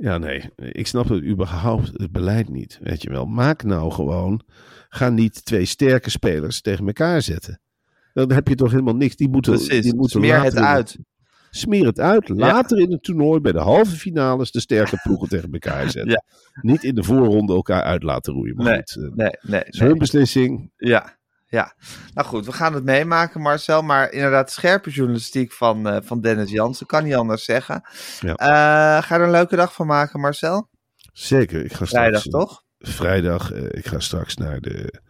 Ja, 0.00 0.18
nee. 0.18 0.50
Ik 0.56 0.86
snap 0.86 1.08
het 1.08 1.22
überhaupt 1.24 1.90
het 1.92 2.12
beleid 2.12 2.48
niet. 2.48 2.78
Weet 2.82 3.02
je 3.02 3.10
wel. 3.10 3.26
Maak 3.26 3.62
nou 3.62 3.92
gewoon. 3.92 4.42
Ga 4.88 5.08
niet 5.08 5.44
twee 5.44 5.64
sterke 5.64 6.10
spelers 6.10 6.60
tegen 6.60 6.86
elkaar 6.86 7.22
zetten. 7.22 7.60
Dan 8.12 8.32
heb 8.32 8.48
je 8.48 8.54
toch 8.54 8.70
helemaal 8.70 8.96
niks. 8.96 9.16
Die 9.16 9.28
moeten, 9.28 9.52
Precies, 9.52 9.82
die 9.82 9.94
moeten 9.94 10.20
smeer 10.20 10.42
het 10.42 10.54
in 10.54 10.64
uit. 10.64 10.98
Smeer 11.50 11.86
het 11.86 12.00
uit. 12.00 12.28
Later 12.28 12.78
in 12.78 12.92
het 12.92 13.02
toernooi 13.02 13.40
bij 13.40 13.52
de 13.52 13.58
halve 13.58 13.96
finales 13.96 14.50
de 14.50 14.60
sterke 14.60 15.00
ploegen 15.02 15.28
tegen 15.38 15.52
elkaar 15.52 15.90
zetten. 15.90 16.10
Ja. 16.10 16.22
Niet 16.62 16.84
in 16.84 16.94
de 16.94 17.02
voorronde 17.02 17.52
elkaar 17.52 17.82
uit 17.82 18.02
laten 18.02 18.32
roeien. 18.32 18.56
Maar 18.56 18.64
Nee, 18.66 18.76
goed, 18.76 18.96
eh, 18.96 19.02
Nee, 19.02 19.30
nee, 19.42 19.62
is 19.64 19.78
nee. 19.78 19.88
hun 19.88 19.98
beslissing. 19.98 20.70
Ja, 20.76 21.18
ja. 21.50 21.74
Nou 22.14 22.26
goed, 22.28 22.46
we 22.46 22.52
gaan 22.52 22.74
het 22.74 22.84
meemaken, 22.84 23.40
Marcel. 23.40 23.82
Maar 23.82 24.12
inderdaad, 24.12 24.50
scherpe 24.52 24.90
journalistiek 24.90 25.52
van, 25.52 25.88
eh, 25.88 25.96
van 26.02 26.20
Dennis 26.20 26.50
Jansen. 26.50 26.86
Kan 26.86 27.04
niet 27.04 27.14
anders 27.14 27.44
zeggen. 27.44 27.82
Ja. 28.20 28.34
Eh, 28.34 29.02
ga 29.02 29.14
er 29.14 29.20
een 29.20 29.30
leuke 29.30 29.56
dag 29.56 29.72
van 29.74 29.86
maken, 29.86 30.20
Marcel? 30.20 30.68
Zeker. 31.12 31.64
Ik 31.64 31.72
ga 31.72 31.86
Vrijdag, 31.86 32.20
straks, 32.20 32.26
eh, 32.36 32.40
toch? 32.48 32.62
Vrijdag. 32.78 33.52
eh, 33.52 33.64
ik 33.70 33.86
ga 33.86 33.98
straks 33.98 34.36
naar 34.36 34.60
de, 34.60 35.00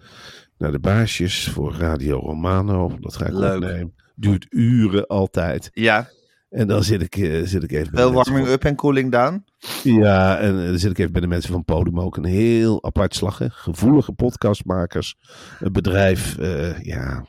naar 0.59 0.73
de 0.73 0.79
baasjes 0.81 1.49
voor 1.49 1.75
Radio 1.75 2.19
Romano. 2.19 2.97
Dat 3.01 3.17
ga 3.17 3.27
ik 3.27 3.33
Leuk. 3.33 3.55
opnemen. 3.55 3.95
Duurt 4.15 4.47
uren 4.49 5.07
altijd. 5.07 5.71
Ja, 5.73 6.09
En 6.51 6.67
dan 6.67 6.83
zit 6.85 7.03
ik, 7.03 7.17
eh, 7.17 7.41
zit 7.47 7.63
ik 7.63 7.73
even 7.73 7.93
mensen 7.93 8.13
warming 8.13 8.47
up 8.49 8.65
en 8.65 8.75
cooling 8.75 9.11
down. 9.13 9.45
Ja, 9.83 10.39
en 10.39 10.59
eh, 10.61 10.67
dan 10.67 10.79
zit 10.79 10.91
ik 10.91 10.99
even 10.99 11.13
bij 11.13 11.21
de 11.21 11.27
mensen 11.27 11.53
van 11.53 11.65
Podium 11.65 12.01
ook. 12.01 12.17
Een 12.17 12.25
heel 12.25 12.85
apart 12.85 13.15
slag. 13.15 13.39
hè. 13.39 13.51
Gevoelige 13.51 14.13
podcastmakers. 14.13 15.17
Een 15.61 15.73
bedrijf, 15.73 16.39
eh, 16.39 16.79
ja, 16.83 17.25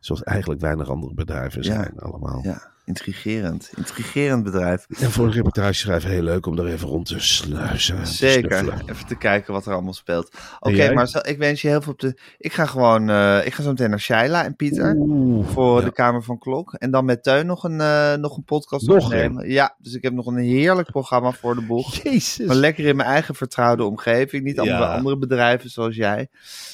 zoals 0.00 0.22
eigenlijk 0.22 0.60
weinig 0.60 0.88
andere 0.88 1.14
bedrijven 1.14 1.62
Ja. 1.62 1.72
zijn 1.72 1.98
allemaal. 1.98 2.40
Ja, 2.42 2.71
intrigerend. 2.84 3.70
Intrigerend 3.76 4.42
bedrijf. 4.44 4.86
En 5.00 5.10
voor 5.10 5.24
een 5.26 5.32
reportage 5.32 5.74
schrijven 5.74 6.10
heel 6.10 6.22
leuk 6.22 6.46
om 6.46 6.58
er 6.58 6.66
even 6.66 6.88
rond 6.88 7.06
te 7.06 7.20
sluizen. 7.20 8.06
Zeker. 8.06 8.82
Even 8.86 9.06
te 9.06 9.16
kijken 9.16 9.52
wat 9.52 9.66
er 9.66 9.72
allemaal 9.72 9.92
speelt. 9.92 10.34
Oké, 10.60 10.74
jij? 10.74 10.94
Marcel, 10.94 11.26
ik 11.26 11.38
wens 11.38 11.62
je 11.62 11.68
heel 11.68 11.82
veel 11.82 11.92
op 11.92 11.98
de... 12.00 12.20
Ik 12.38 12.52
ga 12.52 12.66
gewoon... 12.66 13.10
eh, 13.10 13.46
ik 13.46 13.54
ga 13.54 13.62
zo 13.62 13.68
meteen 13.68 13.90
naar 13.90 14.00
Shaila 14.00 14.44
en 14.44 14.56
Pieter. 14.56 14.94
Oeh, 14.96 15.48
voor 15.48 15.78
ja. 15.78 15.84
de 15.84 15.92
Kamer 15.92 16.22
van 16.22 16.38
Klok. 16.38 16.72
En 16.72 16.90
dan 16.90 17.04
met 17.04 17.22
Teun 17.22 17.46
nog 17.46 17.64
een, 17.64 17.80
eh, 17.80 18.14
nog 18.14 18.36
een 18.36 18.44
podcast 18.44 18.86
Nog 18.86 19.04
opnemen. 19.04 19.50
Ja, 19.50 19.74
dus 19.78 19.94
ik 19.94 20.02
heb 20.02 20.12
nog 20.12 20.26
een 20.26 20.36
heerlijk 20.36 20.90
programma 20.90 21.32
voor 21.32 21.54
de 21.54 21.62
boeg. 21.62 21.94
Jezus. 22.02 22.46
Maar 22.46 22.56
lekker 22.56 22.84
in 22.84 22.96
mijn 22.96 23.08
eigen 23.08 23.34
vertrouwde 23.34 23.84
omgeving. 23.84 24.44
Niet 24.44 24.58
allemaal 24.58 24.80
Ja. 24.80 24.86
bij 24.86 24.96
andere 24.96 25.18
bedrijven 25.18 25.70
zoals 25.70 25.96
jij. 25.96 26.28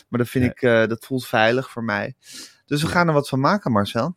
Maar 0.08 0.20
dat 0.20 0.28
vind 0.28 0.44
ik, 0.44 0.62
eh, 0.62 0.86
dat 0.86 1.04
voelt 1.04 1.26
veilig 1.26 1.70
voor 1.70 1.84
mij. 1.84 2.14
Dus 2.66 2.82
we 2.82 2.88
gaan 2.88 3.08
er 3.08 3.14
wat 3.14 3.28
van 3.28 3.40
maken, 3.40 3.72
Marcel. 3.72 4.16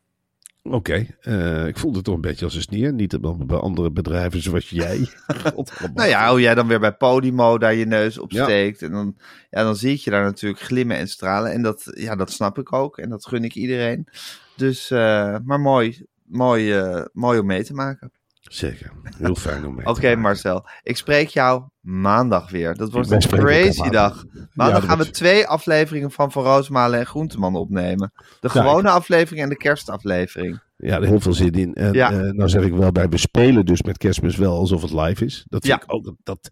Oké, 0.63 1.05
eh, 1.19 1.67
ik 1.67 1.77
voelde 1.77 1.95
het 1.95 2.05
toch 2.05 2.15
een 2.15 2.21
beetje 2.21 2.45
als 2.45 2.55
een 2.55 2.61
sneer. 2.61 2.93
Niet 2.93 3.19
bij 3.47 3.57
andere 3.57 3.91
bedrijven 3.91 4.41
zoals 4.41 4.69
jij. 4.69 5.07
Nou 5.93 6.09
ja, 6.09 6.29
hoe 6.29 6.41
jij 6.41 6.55
dan 6.55 6.67
weer 6.67 6.79
bij 6.79 6.93
Podimo 6.93 7.57
daar 7.57 7.73
je 7.73 7.85
neus 7.85 8.17
op 8.17 8.31
Ja. 8.31 8.43
steekt. 8.43 8.81
En 8.81 8.91
dan, 8.91 9.17
ja, 9.49 9.63
dan 9.63 9.75
zie 9.75 9.93
ik 9.93 9.99
je 9.99 10.09
daar 10.09 10.23
natuurlijk 10.23 10.61
glimmen 10.61 10.97
en 10.97 11.07
stralen. 11.07 11.51
En 11.51 11.61
dat, 11.61 11.91
ja, 11.93 12.15
dat 12.15 12.31
snap 12.31 12.57
ik 12.57 12.73
ook. 12.73 12.97
En 12.97 13.09
dat 13.09 13.25
gun 13.25 13.43
ik 13.43 13.55
iedereen. 13.55 14.07
Dus, 14.55 14.91
eh, 14.91 15.35
maar 15.43 15.59
mooi, 15.59 16.05
mooi, 16.23 16.73
eh, 16.73 17.05
mooi 17.13 17.39
om 17.39 17.45
mee 17.45 17.63
te 17.63 17.73
maken. 17.73 18.11
Zeker, 18.51 18.91
heel 19.17 19.35
fijn 19.35 19.65
om 19.65 19.75
mee 19.75 19.85
Oké. 19.85 20.15
Marcel. 20.15 20.65
Ik 20.83 20.97
spreek 20.97 21.27
jou 21.27 21.63
maandag 21.79 22.49
weer. 22.49 22.75
Dat 22.75 22.91
wordt 22.91 23.11
een 23.11 23.19
crazy 23.19 23.89
dag. 23.89 24.25
Maandag 24.53 24.85
gaan 24.85 24.97
we 24.97 25.09
twee 25.09 25.47
afleveringen 25.47 26.11
van 26.11 26.31
Van 26.31 26.43
Roosmalen 26.43 26.99
en 26.99 27.05
Groenteman 27.05 27.55
opnemen. 27.55 28.11
De 28.39 28.49
gewone 28.49 28.89
aflevering 28.89 29.43
en 29.43 29.49
de 29.49 29.57
kerstaflevering. 29.57 30.59
Ja, 30.77 30.95
er 30.95 31.07
heel 31.07 31.19
veel 31.19 31.33
zin 31.33 31.51
in. 31.51 31.73
En 31.73 31.93
Ja. 31.93 32.11
eh, 32.11 32.19
nou 32.19 32.49
zeg 32.49 32.63
ik 32.63 32.73
wel 32.73 32.91
bij, 32.91 33.09
we 33.09 33.17
spelen 33.17 33.65
dus 33.65 33.81
met 33.81 33.97
kerstmis 33.97 34.35
wel 34.35 34.57
alsof 34.57 34.81
het 34.81 34.91
live 34.91 35.25
is. 35.25 35.45
Dat 35.47 35.65
vind 35.65 35.83
ik 35.83 35.93
ook, 35.93 36.03
dat, 36.03 36.15
dat, 36.23 36.51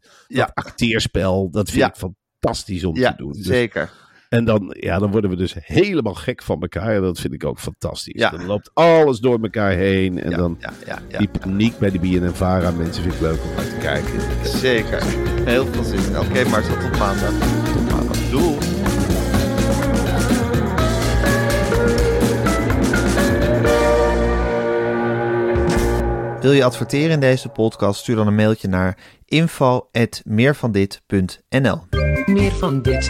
acteerspel, 0.54 1.50
dat 1.52 1.70
vind 1.70 1.86
ik 1.86 1.96
fantastisch 2.40 2.84
om 2.84 2.94
te 2.94 3.14
doen. 3.18 3.32
Dus- 3.32 3.46
zeker. 3.46 3.92
En 4.30 4.46
dan, 4.46 4.76
ja, 4.80 5.00
dan 5.00 5.12
worden 5.12 5.30
we 5.30 5.36
dus 5.36 5.56
helemaal 5.62 6.14
gek 6.14 6.44
van 6.44 6.62
elkaar. 6.62 6.96
En 6.96 7.02
dat 7.02 7.20
vind 7.20 7.34
ik 7.34 7.46
ook 7.46 7.60
fantastisch. 7.60 8.22
Ja. 8.22 8.30
Dan 8.30 8.46
loopt 8.46 8.72
alles 8.74 9.20
door 9.20 9.40
elkaar 9.42 9.72
heen. 9.72 10.24
En 10.24 10.30
Ja, 10.30 10.38
dan 10.38 10.58
ja, 10.60 10.74
ja, 10.86 11.00
ja. 11.08 11.18
die 11.18 11.30
paniek 11.40 11.78
bij 11.78 11.92
de 11.92 12.00
BNN-Vara 12.00 12.72
mensen 12.72 13.04
vind 13.04 13.16
ik 13.16 13.22
leuk 13.22 13.40
om 13.44 13.56
naar 13.56 13.66
te 13.70 13.78
kijken. 13.80 14.20
Zeker. 14.44 15.04
Heel 15.46 15.66
veel 15.66 15.84
zin 15.84 16.00
in. 16.00 16.20
Oké, 16.20 16.44
Marcel, 16.50 16.78
tot 16.78 16.98
maandag. 17.00 17.34
Tot 17.74 17.92
maandag. 17.92 18.18
Doei. 18.30 18.58
Wil 26.42 26.52
je 26.52 26.64
adverteren 26.64 27.12
in 27.12 27.20
deze 27.20 27.50
podcast? 27.50 28.00
Stuur 28.00 28.16
dan 28.16 28.28
een 28.28 28.36
mailtje 28.36 28.68
naar 28.68 28.98
info@meervandit.nl. 29.26 31.80
Meer 32.26 32.52
van 32.52 32.82
dit. 32.82 33.10